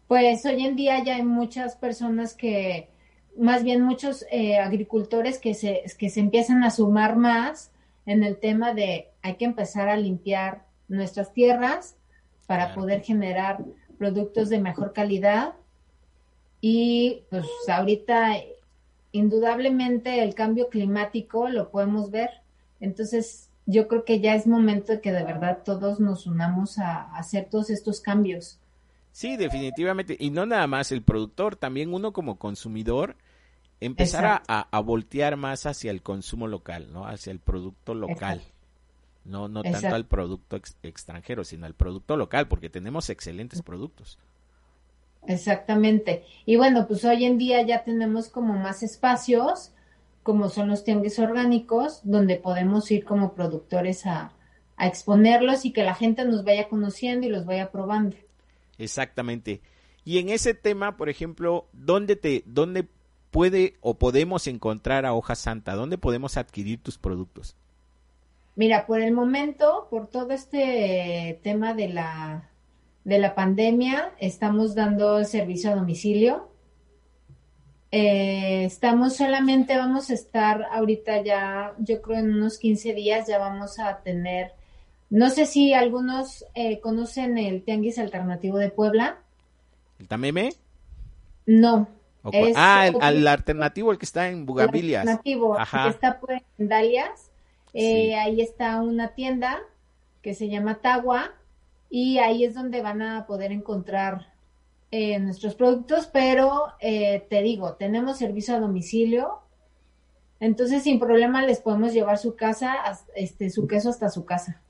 pues 0.08 0.46
hoy 0.46 0.66
en 0.66 0.76
día 0.76 1.04
ya 1.04 1.16
hay 1.18 1.24
muchas 1.24 1.76
personas 1.76 2.34
que, 2.34 2.90
más 3.38 3.64
bien 3.64 3.82
muchos 3.82 4.26
eh, 4.32 4.58
agricultores 4.58 5.38
que 5.38 5.54
se, 5.54 5.84
que 5.98 6.10
se 6.10 6.20
empiezan 6.22 6.64
a 6.64 6.72
sumar 6.72 7.18
más 7.18 7.72
en 8.06 8.24
el 8.24 8.38
tema 8.38 8.74
de 8.74 9.10
hay 9.22 9.36
que 9.36 9.46
empezar 9.46 9.90
a 9.90 9.98
limpiar 9.98 10.66
nuestras 10.88 11.34
tierras 11.34 11.96
para 12.48 12.66
Claro. 12.66 12.82
poder 12.82 13.02
generar 13.04 13.64
productos 14.02 14.50
de 14.50 14.60
mejor 14.60 14.94
calidad. 14.94 15.54
Y 16.60 17.22
pues 17.30 17.46
ahorita, 17.68 18.34
indudablemente, 19.12 20.24
el 20.24 20.34
cambio 20.34 20.70
climático 20.70 21.50
lo 21.50 21.70
podemos 21.70 22.10
ver. 22.10 22.32
Entonces, 22.80 23.48
yo 23.68 23.88
creo 23.88 24.04
que 24.04 24.20
ya 24.20 24.34
es 24.34 24.48
momento 24.48 24.94
de 24.94 25.02
que 25.02 25.12
de 25.12 25.24
verdad 25.24 25.60
todos 25.64 26.00
nos 26.00 26.26
unamos 26.26 26.80
a, 26.80 27.16
hacer 27.16 27.48
todos 27.52 27.70
estos 27.70 28.02
cambios. 28.02 28.58
Sí, 29.12 29.38
definitivamente. 29.38 30.18
Y 30.20 30.32
no 30.32 30.48
nada 30.48 30.66
más 30.66 30.92
el 30.92 31.04
productor, 31.04 31.56
también 31.56 31.94
uno 31.94 32.12
como 32.12 32.40
consumidor 32.40 33.18
empezar 33.82 34.42
a, 34.48 34.80
voltear 34.80 35.38
más 35.38 35.68
hacia 35.68 35.92
el 35.92 36.02
consumo 36.02 36.48
local, 36.48 36.92
¿no? 36.92 37.06
Hacia 37.06 37.30
el 37.30 37.40
producto 37.40 37.94
local. 37.94 38.42
No, 39.24 39.48
no 39.48 39.62
tanto 39.62 39.94
al 39.94 40.06
producto 40.06 40.60
extranjero, 40.82 41.44
sino 41.44 41.66
al 41.66 41.76
producto 41.76 42.18
local, 42.18 42.48
porque 42.48 42.70
tenemos 42.70 43.10
excelentes 43.10 43.62
productos. 43.62 44.18
Exactamente. 45.28 46.24
Y 46.46 46.56
bueno, 46.56 46.88
pues 46.88 47.06
hoy 47.06 47.26
en 47.26 47.38
día 47.38 47.62
ya 47.62 47.84
tenemos 47.84 48.30
como 48.30 48.54
más 48.54 48.82
espacios, 48.82 49.72
como 50.24 50.50
son 50.50 50.70
los 50.70 50.84
tianguis 50.84 51.20
orgánicos, 51.20 52.02
donde 52.04 52.38
podemos 52.38 52.90
ir 52.90 53.06
como 53.06 53.34
productores 53.34 54.06
a, 54.06 54.32
a 54.78 54.88
exponerlos 54.88 55.66
y 55.66 55.72
que 55.72 55.84
la 55.84 55.94
gente 55.94 56.26
nos 56.26 56.44
vaya 56.44 56.68
conociendo 56.68 57.28
y 57.28 57.30
los 57.30 57.46
vaya 57.46 57.72
probando. 57.72 58.16
Exactamente. 58.80 59.62
Y 60.04 60.18
en 60.18 60.30
ese 60.30 60.56
tema, 60.56 60.98
por 60.98 61.10
ejemplo, 61.10 61.68
¿dónde 61.74 62.16
te, 62.16 62.44
dónde 62.48 62.88
puede 63.30 63.76
o 63.82 63.94
podemos 63.96 64.48
encontrar 64.48 65.06
a 65.06 65.14
Hoja 65.14 65.36
Santa? 65.36 65.76
¿Dónde 65.76 66.00
podemos 66.00 66.38
adquirir 66.38 66.82
tus 66.82 66.98
productos? 66.98 67.56
Mira, 68.56 68.86
por 68.86 69.02
el 69.02 69.14
momento, 69.14 69.88
por 69.90 70.08
todo 70.08 70.32
este 70.32 71.40
tema 71.42 71.74
de 71.74 71.90
la, 71.90 72.50
de 73.04 73.20
la 73.20 73.34
pandemia, 73.34 74.14
estamos 74.20 74.76
dando 74.76 75.24
servicio 75.24 75.72
a 75.72 75.76
domicilio. 75.76 76.50
Eh, 77.92 78.66
estamos 78.66 79.16
solamente, 79.16 79.78
vamos 79.78 80.10
a 80.10 80.14
estar 80.14 80.64
ahorita 80.72 81.24
ya, 81.24 81.74
yo 81.80 82.02
creo 82.02 82.20
en 82.20 82.34
unos 82.34 82.58
15 82.58 82.94
días 82.94 83.28
ya 83.28 83.38
vamos 83.38 83.80
a 83.80 83.98
tener, 83.98 84.54
no 85.10 85.30
sé 85.30 85.46
si 85.46 85.74
algunos 85.74 86.46
eh, 86.54 86.80
conocen 86.80 87.38
el 87.38 87.64
Tianguis 87.64 88.00
Alternativo 88.00 88.58
de 88.58 88.70
Puebla. 88.70 89.18
¿El 90.00 90.08
Tameme? 90.08 90.54
No. 91.46 91.88
ah, 92.56 92.88
el, 92.88 93.28
alternativo, 93.28 93.92
el 93.92 93.98
que 93.98 94.06
está 94.06 94.30
en 94.30 94.46
Bugambilias. 94.46 95.04
El 95.04 95.10
alternativo, 95.10 95.58
que 95.58 95.90
está 95.90 96.20
pues, 96.20 96.42
en 96.58 96.70
Dalias. 96.70 97.31
Eh, 97.74 98.16
ahí 98.16 98.42
está 98.42 98.82
una 98.82 99.16
tienda 99.16 99.60
que 100.22 100.34
se 100.34 100.50
llama 100.50 100.82
Tagua 100.82 101.32
y 101.90 102.18
ahí 102.20 102.44
es 102.44 102.54
donde 102.54 102.82
van 102.82 103.02
a 103.02 103.26
poder 103.26 103.52
encontrar 103.52 104.34
eh, 104.92 105.20
nuestros 105.20 105.56
productos, 105.56 106.08
pero 106.08 106.74
eh, 106.80 107.26
te 107.30 107.42
digo, 107.42 107.76
tenemos 107.76 108.18
servicio 108.18 108.56
a 108.56 108.60
domicilio, 108.60 109.40
entonces 110.40 110.84
sin 110.84 111.00
problema 111.00 111.46
les 111.46 111.62
podemos 111.62 111.94
llevar 111.94 112.18
su 112.18 112.36
casa, 112.36 112.76
este, 113.16 113.50
su 113.50 113.68
queso 113.68 113.90
hasta 113.90 114.10
su 114.10 114.26
casa. 114.26 114.62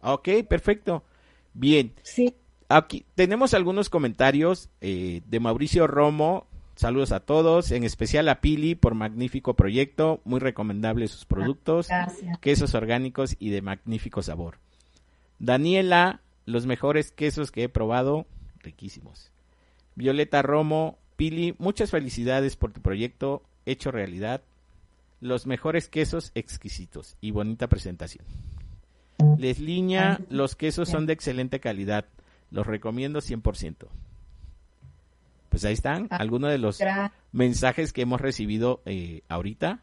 Ok, 0.00 0.28
perfecto. 0.48 1.02
Bien. 1.52 1.92
Sí. 2.02 2.34
Aquí 2.68 3.04
tenemos 3.14 3.52
algunos 3.54 3.90
comentarios 3.90 4.70
de 4.80 5.40
Mauricio 5.40 5.86
Romo 5.86 6.46
Saludos 6.76 7.12
a 7.12 7.20
todos, 7.20 7.70
en 7.70 7.84
especial 7.84 8.28
a 8.28 8.40
Pili 8.40 8.74
por 8.74 8.94
magnífico 8.94 9.54
proyecto, 9.54 10.20
muy 10.24 10.40
recomendable 10.40 11.06
sus 11.06 11.24
productos, 11.24 11.88
quesos 12.40 12.74
orgánicos 12.74 13.36
y 13.38 13.50
de 13.50 13.62
magnífico 13.62 14.22
sabor. 14.22 14.58
Daniela, 15.38 16.20
los 16.46 16.66
mejores 16.66 17.12
quesos 17.12 17.52
que 17.52 17.64
he 17.64 17.68
probado, 17.68 18.26
riquísimos. 18.58 19.30
Violeta 19.94 20.42
Romo, 20.42 20.98
Pili, 21.16 21.54
muchas 21.58 21.92
felicidades 21.92 22.56
por 22.56 22.72
tu 22.72 22.80
proyecto 22.80 23.44
hecho 23.66 23.92
realidad. 23.92 24.42
Los 25.20 25.46
mejores 25.46 25.88
quesos 25.88 26.32
exquisitos 26.34 27.16
y 27.20 27.30
bonita 27.30 27.68
presentación. 27.68 28.26
Lesliña, 29.38 30.20
los 30.28 30.56
quesos 30.56 30.88
son 30.88 31.06
de 31.06 31.12
excelente 31.12 31.60
calidad. 31.60 32.06
Los 32.50 32.66
recomiendo 32.66 33.20
100% 33.20 33.86
pues 35.54 35.64
ahí 35.66 35.74
están 35.74 36.08
ah, 36.10 36.16
algunos 36.16 36.50
de 36.50 36.58
los 36.58 36.80
mensajes 37.30 37.92
que 37.92 38.02
hemos 38.02 38.20
recibido 38.20 38.82
eh, 38.86 39.22
ahorita 39.28 39.78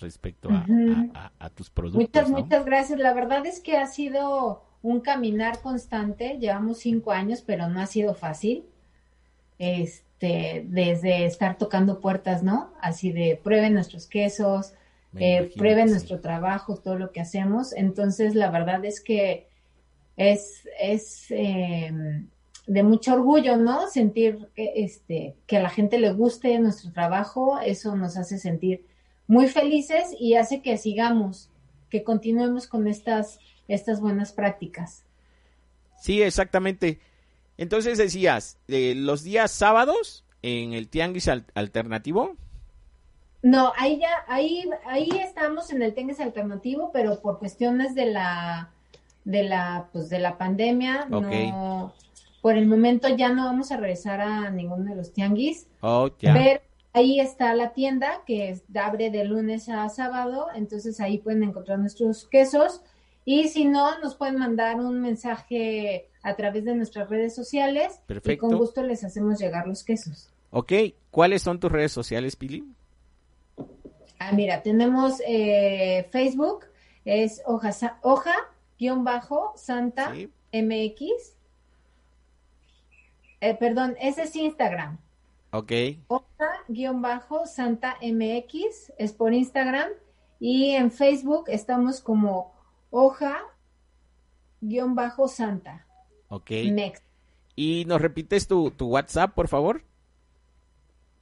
respecto 0.00 0.48
a, 0.50 1.50
tus 1.50 1.70
productos. 1.70 2.28
Muchas, 2.28 2.30
muchas 2.30 2.64
gracias. 2.64 2.98
La 2.98 3.14
verdad 3.14 3.46
es 3.46 3.60
que 3.60 3.76
ha 3.76 3.86
sido 3.86 4.64
un 4.82 5.00
caminar 5.02 5.60
constante. 5.60 6.36
Llevamos 6.40 6.78
cinco 6.78 7.12
años, 7.12 7.44
pero 7.46 7.68
no 7.68 7.80
ha 7.80 7.86
sido 7.86 8.14
fácil. 8.14 8.64
Este, 9.60 10.66
desde 10.66 11.26
estar 11.26 11.58
tocando 11.58 12.00
puertas, 12.00 12.42
¿no? 12.42 12.72
Así 12.80 13.12
de 13.12 13.40
prueben 13.40 13.72
nuestros 13.72 14.08
quesos, 14.08 14.74
eh, 15.16 15.52
prueben 15.56 15.90
nuestro 15.90 16.18
trabajo, 16.18 16.74
todo 16.74 16.98
lo 16.98 17.12
que 17.12 17.20
hacemos. 17.20 17.72
Entonces, 17.72 18.34
la 18.34 18.50
verdad 18.50 18.84
es 18.84 19.00
que 19.00 19.46
es, 20.16 20.68
es 20.80 21.26
eh, 21.30 22.24
de 22.66 22.82
mucho 22.82 23.14
orgullo, 23.14 23.56
¿no? 23.56 23.88
Sentir 23.88 24.48
que, 24.54 24.72
este, 24.76 25.34
que 25.46 25.58
a 25.58 25.62
la 25.62 25.70
gente 25.70 25.98
le 25.98 26.12
guste 26.12 26.58
nuestro 26.58 26.92
trabajo, 26.92 27.58
eso 27.60 27.94
nos 27.96 28.16
hace 28.16 28.38
sentir 28.38 28.84
muy 29.26 29.48
felices 29.48 30.14
y 30.18 30.34
hace 30.34 30.62
que 30.62 30.76
sigamos, 30.78 31.50
que 31.90 32.02
continuemos 32.02 32.66
con 32.66 32.86
estas, 32.86 33.38
estas 33.68 34.00
buenas 34.00 34.32
prácticas. 34.32 35.04
Sí, 36.00 36.22
exactamente. 36.22 37.00
Entonces 37.56 37.98
decías, 37.98 38.58
eh, 38.68 38.94
los 38.96 39.22
días 39.22 39.50
sábados 39.50 40.24
en 40.42 40.74
el 40.74 40.88
Tianguis 40.88 41.28
Alternativo. 41.28 42.36
No, 43.42 43.72
ahí 43.76 43.98
ya, 43.98 44.24
ahí, 44.26 44.68
ahí 44.86 45.08
estamos 45.22 45.70
en 45.70 45.82
el 45.82 45.94
Tianguis 45.94 46.20
Alternativo, 46.20 46.90
pero 46.92 47.20
por 47.20 47.38
cuestiones 47.38 47.94
de 47.94 48.06
la, 48.06 48.70
de 49.24 49.42
la, 49.44 49.88
pues 49.92 50.08
de 50.08 50.18
la 50.18 50.36
pandemia, 50.36 51.06
no, 51.08 51.92
por 52.44 52.58
el 52.58 52.66
momento 52.66 53.08
ya 53.08 53.30
no 53.30 53.46
vamos 53.46 53.72
a 53.72 53.78
regresar 53.78 54.20
a 54.20 54.50
ninguno 54.50 54.90
de 54.90 54.96
los 54.96 55.14
tianguis. 55.14 55.66
Oh, 55.80 56.10
Pero 56.20 56.60
ahí 56.92 57.18
está 57.18 57.54
la 57.54 57.72
tienda 57.72 58.20
que 58.26 58.60
abre 58.74 59.08
de 59.08 59.24
lunes 59.24 59.70
a 59.70 59.88
sábado, 59.88 60.48
entonces 60.54 61.00
ahí 61.00 61.16
pueden 61.16 61.42
encontrar 61.42 61.78
nuestros 61.78 62.28
quesos. 62.28 62.82
Y 63.24 63.48
si 63.48 63.64
no, 63.64 63.98
nos 64.00 64.14
pueden 64.16 64.36
mandar 64.36 64.76
un 64.76 65.00
mensaje 65.00 66.10
a 66.22 66.36
través 66.36 66.66
de 66.66 66.74
nuestras 66.74 67.08
redes 67.08 67.34
sociales. 67.34 67.98
Perfecto. 68.06 68.32
Y 68.32 68.36
con 68.50 68.58
gusto 68.58 68.82
les 68.82 69.04
hacemos 69.04 69.38
llegar 69.38 69.66
los 69.66 69.82
quesos. 69.82 70.28
Ok, 70.50 70.70
¿cuáles 71.10 71.40
son 71.40 71.58
tus 71.58 71.72
redes 71.72 71.92
sociales, 71.92 72.36
Pili? 72.36 72.62
Ah, 74.18 74.32
mira, 74.32 74.62
tenemos 74.62 75.14
eh, 75.26 76.06
Facebook, 76.10 76.66
es 77.06 77.40
hoja, 77.46 77.70
hoja 78.02 78.34
guion 78.78 79.02
bajo, 79.02 79.54
Santa 79.56 80.12
MX. 80.52 81.33
Eh, 83.44 83.54
perdón, 83.54 83.94
ese 84.00 84.22
es 84.22 84.34
Instagram. 84.34 84.96
Ok. 85.50 85.72
Hoja-Santa 86.08 87.98
MX 88.00 88.94
es 88.96 89.12
por 89.12 89.34
Instagram 89.34 89.90
y 90.40 90.70
en 90.70 90.90
Facebook 90.90 91.44
estamos 91.48 92.00
como 92.00 92.54
hoja-santa. 92.90 93.46
Ok. 96.28 96.52
¿Y 97.54 97.84
nos 97.84 98.00
repites 98.00 98.48
tu, 98.48 98.70
tu 98.70 98.88
WhatsApp, 98.88 99.34
por 99.34 99.48
favor? 99.48 99.82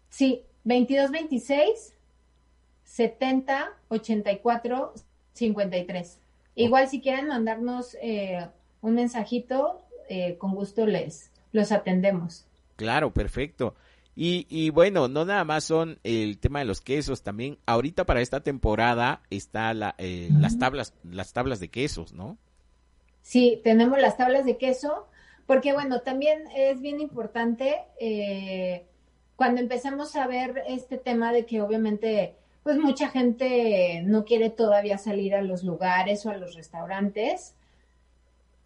Sí, 0.08 0.44
2226 0.62 1.92
70 2.84 3.72
84 3.88 4.94
53. 5.32 6.18
Igual 6.54 6.88
si 6.88 7.00
quieren 7.00 7.26
mandarnos 7.26 7.96
eh, 8.00 8.46
un 8.80 8.94
mensajito, 8.94 9.82
eh, 10.08 10.36
con 10.38 10.54
gusto 10.54 10.86
les, 10.86 11.32
los 11.52 11.72
atendemos. 11.72 12.46
Claro, 12.76 13.12
perfecto. 13.12 13.74
Y, 14.14 14.46
y, 14.50 14.70
bueno, 14.70 15.08
no 15.08 15.24
nada 15.24 15.44
más 15.44 15.64
son 15.64 15.98
el 16.04 16.38
tema 16.38 16.58
de 16.58 16.66
los 16.66 16.82
quesos, 16.82 17.22
también 17.22 17.58
ahorita 17.64 18.04
para 18.04 18.20
esta 18.20 18.40
temporada 18.40 19.22
está 19.30 19.72
la, 19.72 19.94
eh, 19.96 20.28
las 20.38 20.58
tablas, 20.58 20.92
las 21.02 21.32
tablas 21.32 21.60
de 21.60 21.68
quesos, 21.68 22.12
¿no? 22.12 22.36
Sí, 23.22 23.60
tenemos 23.64 23.98
las 23.98 24.18
tablas 24.18 24.44
de 24.44 24.58
queso, 24.58 25.06
porque 25.46 25.72
bueno, 25.72 26.00
también 26.00 26.44
es 26.54 26.80
bien 26.80 27.00
importante 27.00 27.76
eh, 28.00 28.84
cuando 29.36 29.62
empezamos 29.62 30.14
a 30.16 30.26
ver 30.26 30.62
este 30.68 30.98
tema 30.98 31.32
de 31.32 31.46
que 31.46 31.62
obviamente, 31.62 32.34
pues 32.62 32.76
mucha 32.76 33.08
gente 33.08 34.02
no 34.04 34.26
quiere 34.26 34.50
todavía 34.50 34.98
salir 34.98 35.34
a 35.34 35.42
los 35.42 35.64
lugares 35.64 36.26
o 36.26 36.30
a 36.30 36.36
los 36.36 36.54
restaurantes 36.54 37.54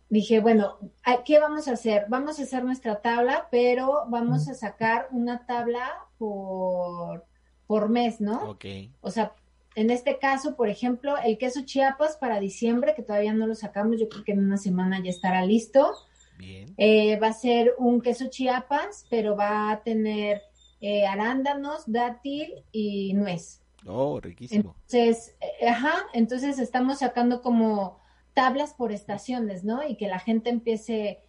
dije, 0.08 0.40
bueno, 0.40 0.78
¿qué 1.24 1.38
vamos 1.38 1.68
a 1.68 1.72
hacer? 1.72 2.06
Vamos 2.08 2.38
a 2.38 2.42
hacer 2.42 2.64
nuestra 2.64 3.00
tabla, 3.00 3.48
pero 3.50 4.04
vamos 4.08 4.48
a 4.48 4.54
sacar 4.54 5.08
una 5.10 5.46
tabla 5.46 5.92
por, 6.18 7.24
por 7.66 7.88
mes, 7.88 8.20
¿no? 8.20 8.50
Ok. 8.50 8.64
O 9.00 9.10
sea, 9.10 9.32
en 9.74 9.90
este 9.90 10.18
caso, 10.18 10.56
por 10.56 10.68
ejemplo, 10.68 11.16
el 11.22 11.38
queso 11.38 11.62
Chiapas 11.64 12.16
para 12.16 12.40
diciembre, 12.40 12.94
que 12.94 13.02
todavía 13.02 13.34
no 13.34 13.46
lo 13.46 13.54
sacamos, 13.54 14.00
yo 14.00 14.08
creo 14.08 14.24
que 14.24 14.32
en 14.32 14.44
una 14.44 14.56
semana 14.56 15.02
ya 15.02 15.10
estará 15.10 15.44
listo. 15.44 15.94
Bien. 16.38 16.74
Eh, 16.76 17.18
va 17.18 17.28
a 17.28 17.32
ser 17.32 17.74
un 17.78 18.00
queso 18.00 18.28
Chiapas, 18.28 19.06
pero 19.10 19.36
va 19.36 19.70
a 19.70 19.82
tener 19.82 20.42
eh, 20.80 21.06
arándanos, 21.06 21.84
dátil 21.86 22.54
y 22.72 23.12
nuez. 23.14 23.62
Oh, 23.86 24.20
riquísimo. 24.20 24.74
Entonces, 24.86 25.36
eh, 25.40 25.68
ajá, 25.68 26.06
entonces 26.12 26.58
estamos 26.58 26.98
sacando 26.98 27.42
como 27.42 27.98
tablas 28.36 28.74
por 28.74 28.92
estaciones, 28.92 29.64
¿no? 29.64 29.80
Y 29.88 29.96
que 29.96 30.08
la 30.08 30.18
gente 30.18 30.50
empiece 30.50 31.20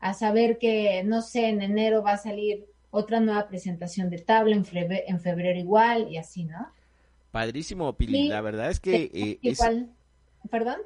a 0.00 0.14
saber 0.14 0.58
que, 0.58 1.04
no 1.04 1.22
sé, 1.22 1.48
en 1.48 1.62
enero 1.62 2.02
va 2.02 2.14
a 2.14 2.18
salir 2.18 2.66
otra 2.90 3.20
nueva 3.20 3.46
presentación 3.46 4.10
de 4.10 4.18
tabla, 4.18 4.56
en 4.56 4.64
febrero, 4.64 5.04
en 5.06 5.20
febrero 5.20 5.56
igual 5.60 6.08
y 6.10 6.16
así, 6.16 6.42
¿no? 6.42 6.66
Padrísimo, 7.30 7.96
Pili. 7.96 8.26
la 8.26 8.40
verdad 8.40 8.68
es 8.68 8.80
que... 8.80 9.10
Eh, 9.14 9.38
igual, 9.42 9.92
perdón. 10.50 10.78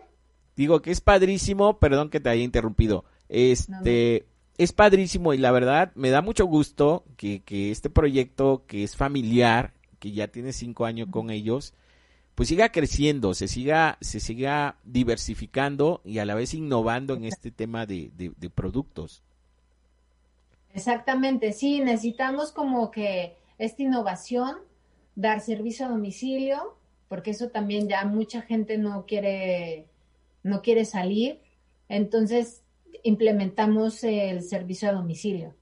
Digo 0.55 0.83
que 0.83 0.91
es 0.91 1.01
padrísimo, 1.01 1.79
perdón 1.79 2.11
que 2.11 2.21
te 2.21 2.29
haya 2.29 2.43
interrumpido. 2.43 3.07
Este, 3.31 4.27
es 4.59 4.73
padrísimo 4.75 5.33
y 5.33 5.39
la 5.39 5.51
verdad 5.51 5.93
me 5.95 6.11
da 6.11 6.21
mucho 6.21 6.45
gusto 6.45 7.05
que, 7.17 7.41
que 7.43 7.71
este 7.71 7.89
proyecto 7.89 8.65
que 8.67 8.83
es 8.83 8.97
familiar, 8.97 9.73
que 9.99 10.13
ya 10.13 10.29
tiene 10.29 10.53
cinco 10.53 10.85
años 10.85 11.09
con 11.11 11.31
ellos, 11.31 11.73
pues 12.41 12.49
siga 12.49 12.73
creciendo, 12.73 13.35
se 13.35 13.49
siga, 13.49 13.99
se 14.01 14.19
siga 14.19 14.79
diversificando 14.83 16.01
y 16.07 16.21
a 16.21 16.25
la 16.25 16.35
vez 16.35 16.55
innovando 16.55 17.13
en 17.13 17.27
este 17.27 17.51
tema 17.51 17.85
de, 17.85 18.11
de, 18.17 18.49
productos. 18.49 19.23
Exactamente, 20.73 21.53
sí, 21.53 21.81
necesitamos 21.81 22.51
como 22.51 22.91
que 22.91 23.37
esta 23.59 23.83
innovación, 23.83 24.57
dar 25.15 25.43
servicio 25.43 25.85
a 25.85 25.91
domicilio, 25.91 26.79
porque 27.09 27.33
eso 27.33 27.51
también 27.51 27.91
ya 27.91 28.07
mucha 28.07 28.41
gente 28.41 28.79
no 28.79 29.05
quiere, 29.05 29.85
no 30.43 30.63
quiere 30.63 30.87
salir. 30.87 31.43
Entonces, 31.91 32.63
implementamos 33.03 34.03
el 34.03 34.41
servicio 34.41 34.89
a 34.89 34.93
domicilio. 34.93 35.55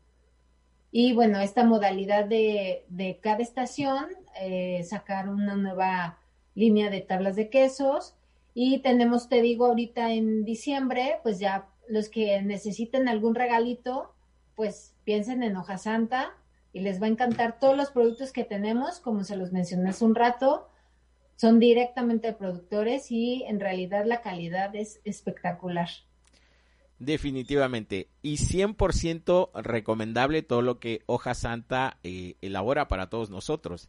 Y 0.92 1.12
bueno, 1.12 1.40
esta 1.40 1.64
modalidad 1.64 2.26
de, 2.26 2.84
de 2.88 3.18
cada 3.20 3.38
estación, 3.38 4.06
eh, 4.40 4.84
sacar 4.84 5.28
una 5.28 5.56
nueva 5.56 6.20
línea 6.58 6.90
de 6.90 7.00
tablas 7.00 7.36
de 7.36 7.48
quesos. 7.48 8.14
Y 8.52 8.80
tenemos, 8.80 9.28
te 9.28 9.40
digo, 9.40 9.66
ahorita 9.66 10.12
en 10.12 10.44
diciembre, 10.44 11.20
pues 11.22 11.38
ya 11.38 11.68
los 11.88 12.08
que 12.08 12.42
necesiten 12.42 13.08
algún 13.08 13.34
regalito, 13.34 14.12
pues 14.56 14.94
piensen 15.04 15.42
en 15.42 15.56
hoja 15.56 15.78
santa 15.78 16.34
y 16.72 16.80
les 16.80 17.00
va 17.00 17.06
a 17.06 17.10
encantar 17.10 17.58
todos 17.60 17.76
los 17.76 17.90
productos 17.90 18.32
que 18.32 18.44
tenemos, 18.44 18.98
como 18.98 19.24
se 19.24 19.36
los 19.36 19.52
mencioné 19.52 19.90
hace 19.90 20.04
un 20.04 20.14
rato, 20.14 20.68
son 21.36 21.60
directamente 21.60 22.28
de 22.28 22.32
productores 22.32 23.12
y 23.12 23.44
en 23.44 23.60
realidad 23.60 24.04
la 24.04 24.20
calidad 24.22 24.74
es 24.74 25.00
espectacular. 25.04 25.88
Definitivamente. 26.98 28.08
Y 28.22 28.38
100% 28.38 29.50
recomendable 29.62 30.42
todo 30.42 30.62
lo 30.62 30.80
que 30.80 31.02
Hoja 31.06 31.34
Santa 31.34 31.98
eh, 32.02 32.34
elabora 32.40 32.88
para 32.88 33.08
todos 33.08 33.30
nosotros. 33.30 33.88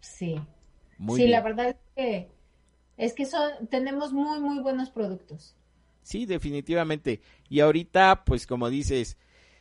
Sí. 0.00 0.40
Sí, 1.16 1.26
la 1.26 1.40
verdad 1.40 1.70
es 1.70 1.76
que, 1.96 2.28
es 2.96 3.12
que 3.14 3.26
son, 3.26 3.66
tenemos 3.68 4.12
muy, 4.12 4.40
muy 4.40 4.60
buenos 4.60 4.90
productos. 4.90 5.54
Sí, 6.02 6.26
definitivamente. 6.26 7.20
Y 7.48 7.60
ahorita, 7.60 8.24
pues 8.24 8.46
como 8.46 8.70
dices, 8.70 9.16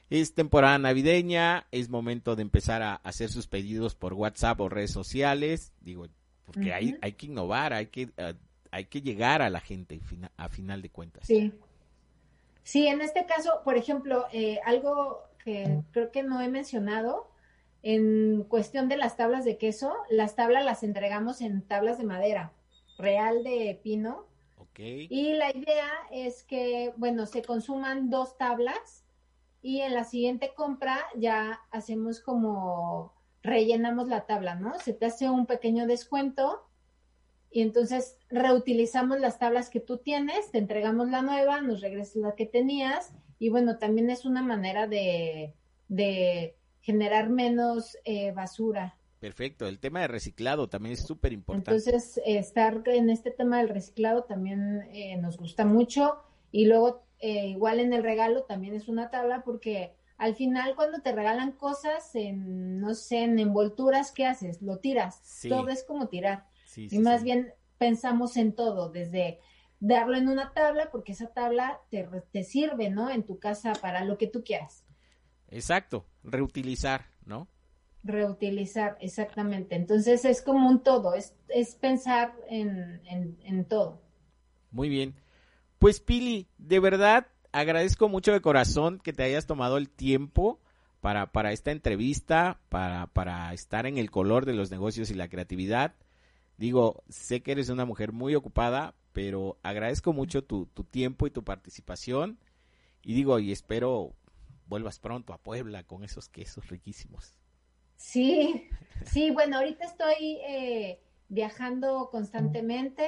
es 0.10 0.34
temporada 0.34 0.78
navideña, 0.78 1.68
es 1.72 1.90
momento 1.90 2.36
de 2.36 2.42
empezar 2.42 2.82
a 2.82 2.96
hacer 2.96 3.30
sus 3.30 3.48
pedidos 3.48 3.96
por 3.96 4.14
WhatsApp 4.14 4.60
o 4.60 4.70
redes 4.70 4.92
sociales. 4.92 5.72
Digo, 5.82 6.08
porque 6.46 6.74
hay, 6.74 6.98
hay 7.02 7.14
que 7.14 7.28
innovar, 7.28 7.74
hay 7.74 7.88
que, 7.88 8.10
eh, 8.18 8.34
hay 8.72 8.86
que 8.86 9.02
llegar 9.02 9.42
a 9.42 9.50
la 9.50 9.60
gente 9.60 10.02
a 10.38 10.50
final 10.50 10.82
de 10.82 10.90
cuentas. 10.90 11.28
Sí. 11.28 11.54
Sí, 12.64 12.88
en 12.88 13.02
este 13.02 13.26
caso, 13.26 13.62
por 13.64 13.78
ejemplo, 13.78 14.26
eh, 14.34 14.60
algo 14.66 15.24
que 15.44 15.82
creo 15.92 16.12
que 16.12 16.24
no 16.24 16.42
he 16.42 16.48
mencionado, 16.48 17.31
en 17.84 18.44
cuestión 18.44 18.90
de 18.90 18.98
las 18.98 19.18
tablas 19.18 19.46
de 19.46 19.58
queso, 19.58 19.94
las 20.10 20.36
tablas 20.36 20.64
las 20.64 20.84
entregamos 20.84 21.42
en 21.42 21.62
tablas 21.62 21.98
de 21.98 22.04
madera, 22.04 22.54
real 22.98 23.44
de 23.44 23.80
pino. 23.84 24.28
Okay. 24.72 25.08
Y 25.10 25.34
la 25.34 25.56
idea 25.56 25.90
es 26.12 26.44
que, 26.44 26.94
bueno, 26.98 27.26
se 27.26 27.42
consuman 27.42 28.10
dos 28.10 28.38
tablas 28.38 29.06
y 29.62 29.82
en 29.82 29.94
la 29.94 30.04
siguiente 30.04 30.54
compra 30.56 31.00
ya 31.16 31.62
hacemos 31.72 32.20
como 32.20 33.14
rellenamos 33.44 34.08
la 34.08 34.26
tabla, 34.26 34.56
¿no? 34.56 34.78
Se 34.80 34.94
te 34.94 35.08
hace 35.08 35.30
un 35.30 35.46
pequeño 35.46 35.88
descuento 35.88 36.68
y 37.52 37.62
entonces 37.62 38.18
reutilizamos 38.30 39.20
las 39.20 39.40
tablas 39.40 39.70
que 39.70 39.80
tú 39.80 39.98
tienes, 39.98 40.52
te 40.52 40.60
entregamos 40.60 41.10
la 41.10 41.22
nueva, 41.22 41.62
nos 41.62 41.82
regresas 41.82 42.18
la 42.18 42.36
que 42.36 42.46
tenías 42.46 43.14
y 43.40 43.50
bueno, 43.50 43.78
también 43.78 44.10
es 44.10 44.26
una 44.26 44.42
manera 44.42 44.88
de, 44.88 45.56
de 45.88 46.56
generar 46.82 47.30
menos 47.30 47.98
eh, 48.06 48.32
basura. 48.32 48.98
Perfecto, 49.20 49.68
el 49.68 49.80
tema 49.80 50.02
de 50.02 50.08
reciclado 50.08 50.68
también 50.68 50.94
es 50.94 51.06
súper 51.06 51.32
importante. 51.32 51.72
Entonces, 51.72 52.20
estar 52.26 52.82
en 52.88 53.10
este 53.10 53.32
tema 53.32 53.60
del 53.60 53.70
reciclado 53.70 54.24
también 54.24 54.88
eh, 54.92 55.16
nos 55.18 55.38
gusta 55.38 55.64
mucho 55.64 56.18
y 56.52 56.66
luego 56.66 57.04
eh, 57.20 57.48
igual 57.48 57.80
en 57.80 57.94
el 57.94 58.02
regalo 58.02 58.44
también 58.44 58.74
es 58.74 58.88
una 58.88 59.12
tabla 59.12 59.44
porque 59.44 59.94
al 60.18 60.36
final 60.36 60.76
cuando 60.76 61.02
te 61.02 61.12
regalan 61.12 61.52
cosas 61.52 62.16
en, 62.16 62.80
no 62.80 62.96
sé, 62.96 63.24
en 63.24 63.38
envolturas, 63.38 64.12
¿qué 64.12 64.26
haces? 64.26 64.62
Lo 64.62 64.80
tiras. 64.80 65.22
Todo 65.48 65.70
es 65.70 65.84
como 65.84 66.08
tirar 66.08 66.48
y 66.76 67.00
más 67.00 67.24
bien 67.24 67.54
pensamos 67.78 68.38
en 68.38 68.54
todo, 68.54 68.90
desde 68.90 69.40
darlo 69.80 70.16
en 70.18 70.30
una 70.30 70.54
tabla, 70.54 70.90
porque 70.92 71.12
esa 71.12 71.28
tabla 71.28 71.80
te, 71.90 72.08
te 72.32 72.44
sirve, 72.44 72.90
¿no? 72.90 73.10
En 73.10 73.24
tu 73.24 73.40
casa 73.40 73.74
para 73.74 74.06
lo 74.06 74.18
que 74.18 74.28
tú 74.28 74.44
quieras. 74.44 74.86
Exacto, 75.52 76.06
reutilizar, 76.24 77.06
¿no? 77.26 77.48
Reutilizar, 78.04 78.98
exactamente. 79.02 79.76
Entonces 79.76 80.26
es 80.26 80.42
como 80.42 80.68
un 80.68 80.82
todo, 80.82 81.14
es, 81.14 81.36
es 81.50 81.76
pensar 81.76 82.34
en, 82.50 83.02
en, 83.06 83.66
todo. 83.66 84.02
Muy 84.72 84.90
bien. 84.90 85.14
Pues 85.78 86.00
Pili, 86.00 86.48
de 86.58 86.80
verdad 86.80 87.28
agradezco 87.52 88.08
mucho 88.08 88.32
de 88.32 88.42
corazón 88.42 89.00
que 89.04 89.14
te 89.14 89.24
hayas 89.24 89.46
tomado 89.46 89.78
el 89.78 89.90
tiempo 89.90 90.60
para, 91.02 91.32
para 91.32 91.52
esta 91.52 91.72
entrevista, 91.72 92.60
para, 92.70 93.08
para 93.08 93.54
estar 93.54 93.86
en 93.86 93.98
el 93.98 94.10
color 94.10 94.46
de 94.46 94.54
los 94.54 94.72
negocios 94.72 95.12
y 95.12 95.16
la 95.16 95.28
creatividad. 95.28 95.94
Digo, 96.58 97.04
sé 97.10 97.42
que 97.42 97.52
eres 97.52 97.70
una 97.70 97.86
mujer 97.86 98.14
muy 98.14 98.36
ocupada, 98.36 98.96
pero 99.12 99.60
agradezco 99.64 100.14
mucho 100.14 100.44
tu, 100.44 100.68
tu 100.68 100.86
tiempo 100.86 101.28
y 101.28 101.32
tu 101.32 101.44
participación. 101.44 102.40
Y 103.04 103.14
digo, 103.14 103.40
y 103.40 103.52
espero 103.52 104.16
vuelvas 104.72 104.98
pronto 104.98 105.34
a 105.34 105.38
Puebla 105.38 105.84
con 105.84 106.04
esos 106.04 106.30
quesos 106.30 106.70
riquísimos. 106.70 107.38
Sí, 107.98 108.68
sí, 109.06 109.30
bueno, 109.30 109.58
ahorita 109.58 109.86
estoy 109.86 110.40
eh, 110.48 111.00
viajando 111.30 112.10
constantemente, 112.10 113.08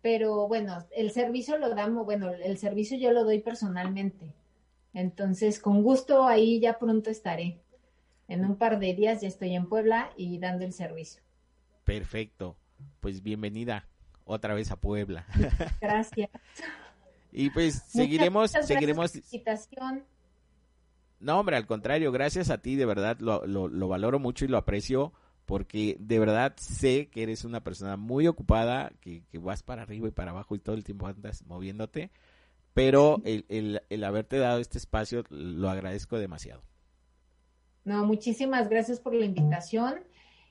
pero 0.00 0.48
bueno, 0.48 0.86
el 0.96 1.10
servicio 1.10 1.58
lo 1.58 1.74
damos, 1.74 2.06
bueno, 2.06 2.30
el 2.30 2.56
servicio 2.56 2.96
yo 2.96 3.12
lo 3.12 3.24
doy 3.24 3.40
personalmente. 3.40 4.34
Entonces, 4.94 5.60
con 5.60 5.82
gusto 5.82 6.26
ahí 6.26 6.60
ya 6.60 6.78
pronto 6.78 7.10
estaré. 7.10 7.60
En 8.28 8.44
un 8.44 8.56
par 8.56 8.78
de 8.78 8.94
días 8.94 9.20
ya 9.20 9.28
estoy 9.28 9.54
en 9.54 9.68
Puebla 9.68 10.10
y 10.16 10.38
dando 10.38 10.64
el 10.64 10.72
servicio. 10.72 11.20
Perfecto 11.84 12.56
pues 13.00 13.22
bienvenida 13.22 13.88
otra 14.24 14.54
vez 14.54 14.70
a 14.70 14.76
Puebla. 14.76 15.26
Gracias. 15.80 16.30
y 17.32 17.50
pues 17.50 17.82
seguiremos, 17.88 18.50
seguiremos. 18.50 19.14
Invitación. 19.14 20.04
No, 21.18 21.40
hombre, 21.40 21.56
al 21.56 21.66
contrario, 21.66 22.12
gracias 22.12 22.50
a 22.50 22.58
ti, 22.58 22.76
de 22.76 22.84
verdad 22.84 23.18
lo, 23.20 23.46
lo, 23.46 23.88
valoro 23.88 24.18
mucho 24.18 24.44
y 24.44 24.48
lo 24.48 24.58
aprecio 24.58 25.12
porque 25.46 25.96
de 25.98 26.18
verdad 26.18 26.54
sé 26.56 27.08
que 27.08 27.22
eres 27.22 27.44
una 27.44 27.62
persona 27.62 27.96
muy 27.96 28.26
ocupada, 28.26 28.92
que, 29.00 29.22
que, 29.30 29.38
vas 29.38 29.62
para 29.62 29.82
arriba 29.82 30.08
y 30.08 30.10
para 30.10 30.32
abajo 30.32 30.54
y 30.54 30.58
todo 30.58 30.74
el 30.74 30.84
tiempo 30.84 31.06
andas 31.06 31.46
moviéndote, 31.46 32.10
pero 32.74 33.22
el, 33.24 33.46
el, 33.48 33.80
el 33.88 34.04
haberte 34.04 34.38
dado 34.38 34.58
este 34.58 34.78
espacio 34.78 35.24
lo 35.30 35.70
agradezco 35.70 36.18
demasiado. 36.18 36.62
No, 37.84 38.04
muchísimas 38.04 38.68
gracias 38.68 38.98
por 38.98 39.14
la 39.14 39.24
invitación. 39.24 40.00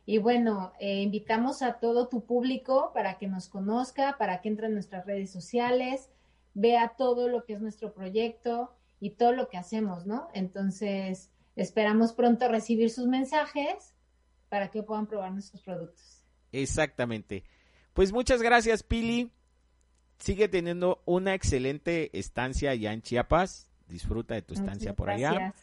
Y 0.06 0.20
bueno, 0.20 0.72
eh, 0.80 1.02
invitamos 1.02 1.62
a 1.62 1.74
todo 1.80 2.08
tu 2.08 2.26
público 2.26 2.92
para 2.94 3.18
que 3.18 3.28
nos 3.28 3.50
conozca, 3.50 4.18
para 4.18 4.42
que 4.42 4.50
entre 4.50 4.68
en 4.68 4.74
nuestras 4.74 5.06
redes 5.06 5.32
sociales, 5.32 6.10
vea 6.54 6.94
todo 6.98 7.28
lo 7.28 7.44
que 7.44 7.54
es 7.54 7.62
nuestro 7.62 7.94
proyecto 7.94 8.72
y 9.06 9.12
todo 9.12 9.34
lo 9.34 9.50
que 9.50 9.58
hacemos, 9.58 10.08
¿no? 10.08 10.30
Entonces, 10.34 11.30
esperamos 11.56 12.14
pronto 12.14 12.48
recibir 12.48 12.90
sus 12.90 13.06
mensajes 13.06 13.94
para 14.50 14.72
que 14.72 14.82
puedan 14.82 15.06
probar 15.06 15.32
nuestros 15.32 15.62
productos. 15.62 16.24
Exactamente. 16.52 17.44
Pues 17.94 18.12
muchas 18.12 18.42
gracias, 18.42 18.82
Pili. 18.82 19.32
Sigue 20.18 20.48
teniendo 20.48 21.04
una 21.06 21.36
excelente 21.36 22.18
estancia 22.18 22.72
allá 22.72 22.94
en 22.94 23.04
Chiapas. 23.04 23.70
Disfruta 23.88 24.34
de 24.34 24.42
tu 24.42 24.56
estancia 24.56 24.96
por 24.96 25.12
allá. 25.12 25.54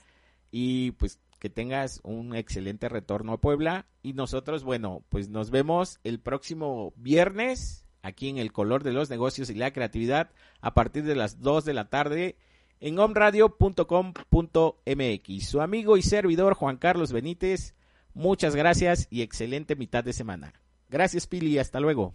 Y 0.53 0.93
pues 0.93 1.19
que 1.41 1.51
tengas 1.51 1.99
un 2.05 2.37
excelente 2.37 2.89
retorno 2.89 3.33
a 3.33 3.41
Puebla 3.41 3.87
y 4.05 4.13
nosotros, 4.13 4.63
bueno, 4.63 5.03
pues 5.09 5.31
nos 5.31 5.51
vemos 5.51 5.99
el 6.05 6.21
próximo 6.21 6.93
viernes 6.95 7.89
aquí 8.03 8.29
en 8.29 8.39
el 8.39 8.53
color 8.53 8.85
de 8.85 8.93
los 8.93 9.11
negocios 9.11 9.51
y 9.51 9.55
la 9.55 9.73
creatividad 9.73 10.31
a 10.61 10.75
partir 10.75 11.03
de 11.03 11.17
las 11.17 11.41
2 11.41 11.65
de 11.65 11.75
la 11.75 11.89
tarde 11.89 12.37
en 12.83 12.99
omradio.com.mx. 12.99 15.49
Su 15.49 15.61
amigo 15.61 15.97
y 15.97 16.03
servidor 16.03 16.55
Juan 16.55 16.77
Carlos 16.77 17.13
Benítez, 17.13 17.77
muchas 18.13 18.57
gracias 18.57 19.07
y 19.09 19.23
excelente 19.23 19.77
mitad 19.77 20.03
de 20.03 20.13
semana. 20.13 20.53
Gracias, 20.91 21.29
Pili. 21.29 21.59
Hasta 21.59 21.79
luego. 21.79 22.13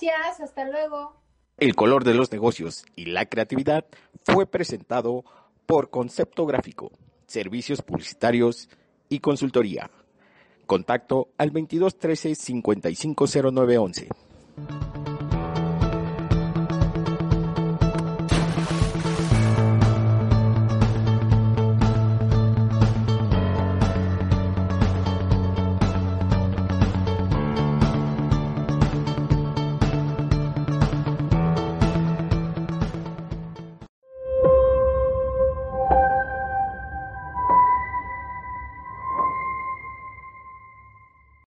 Gracias, 0.00 0.40
hasta 0.40 0.68
luego. 0.68 1.22
El 1.56 1.76
color 1.76 2.02
de 2.02 2.14
los 2.14 2.32
negocios 2.32 2.84
y 2.96 3.04
la 3.06 3.26
creatividad 3.26 3.86
fue 4.24 4.46
presentado 4.46 5.24
por 5.66 5.90
Concepto 5.90 6.46
Gráfico, 6.46 6.90
Servicios 7.26 7.82
Publicitarios 7.82 8.68
y 9.08 9.20
Consultoría. 9.20 9.88
Contacto 10.66 11.28
al 11.38 11.52
2213 11.52 12.34
550911. 12.34 14.08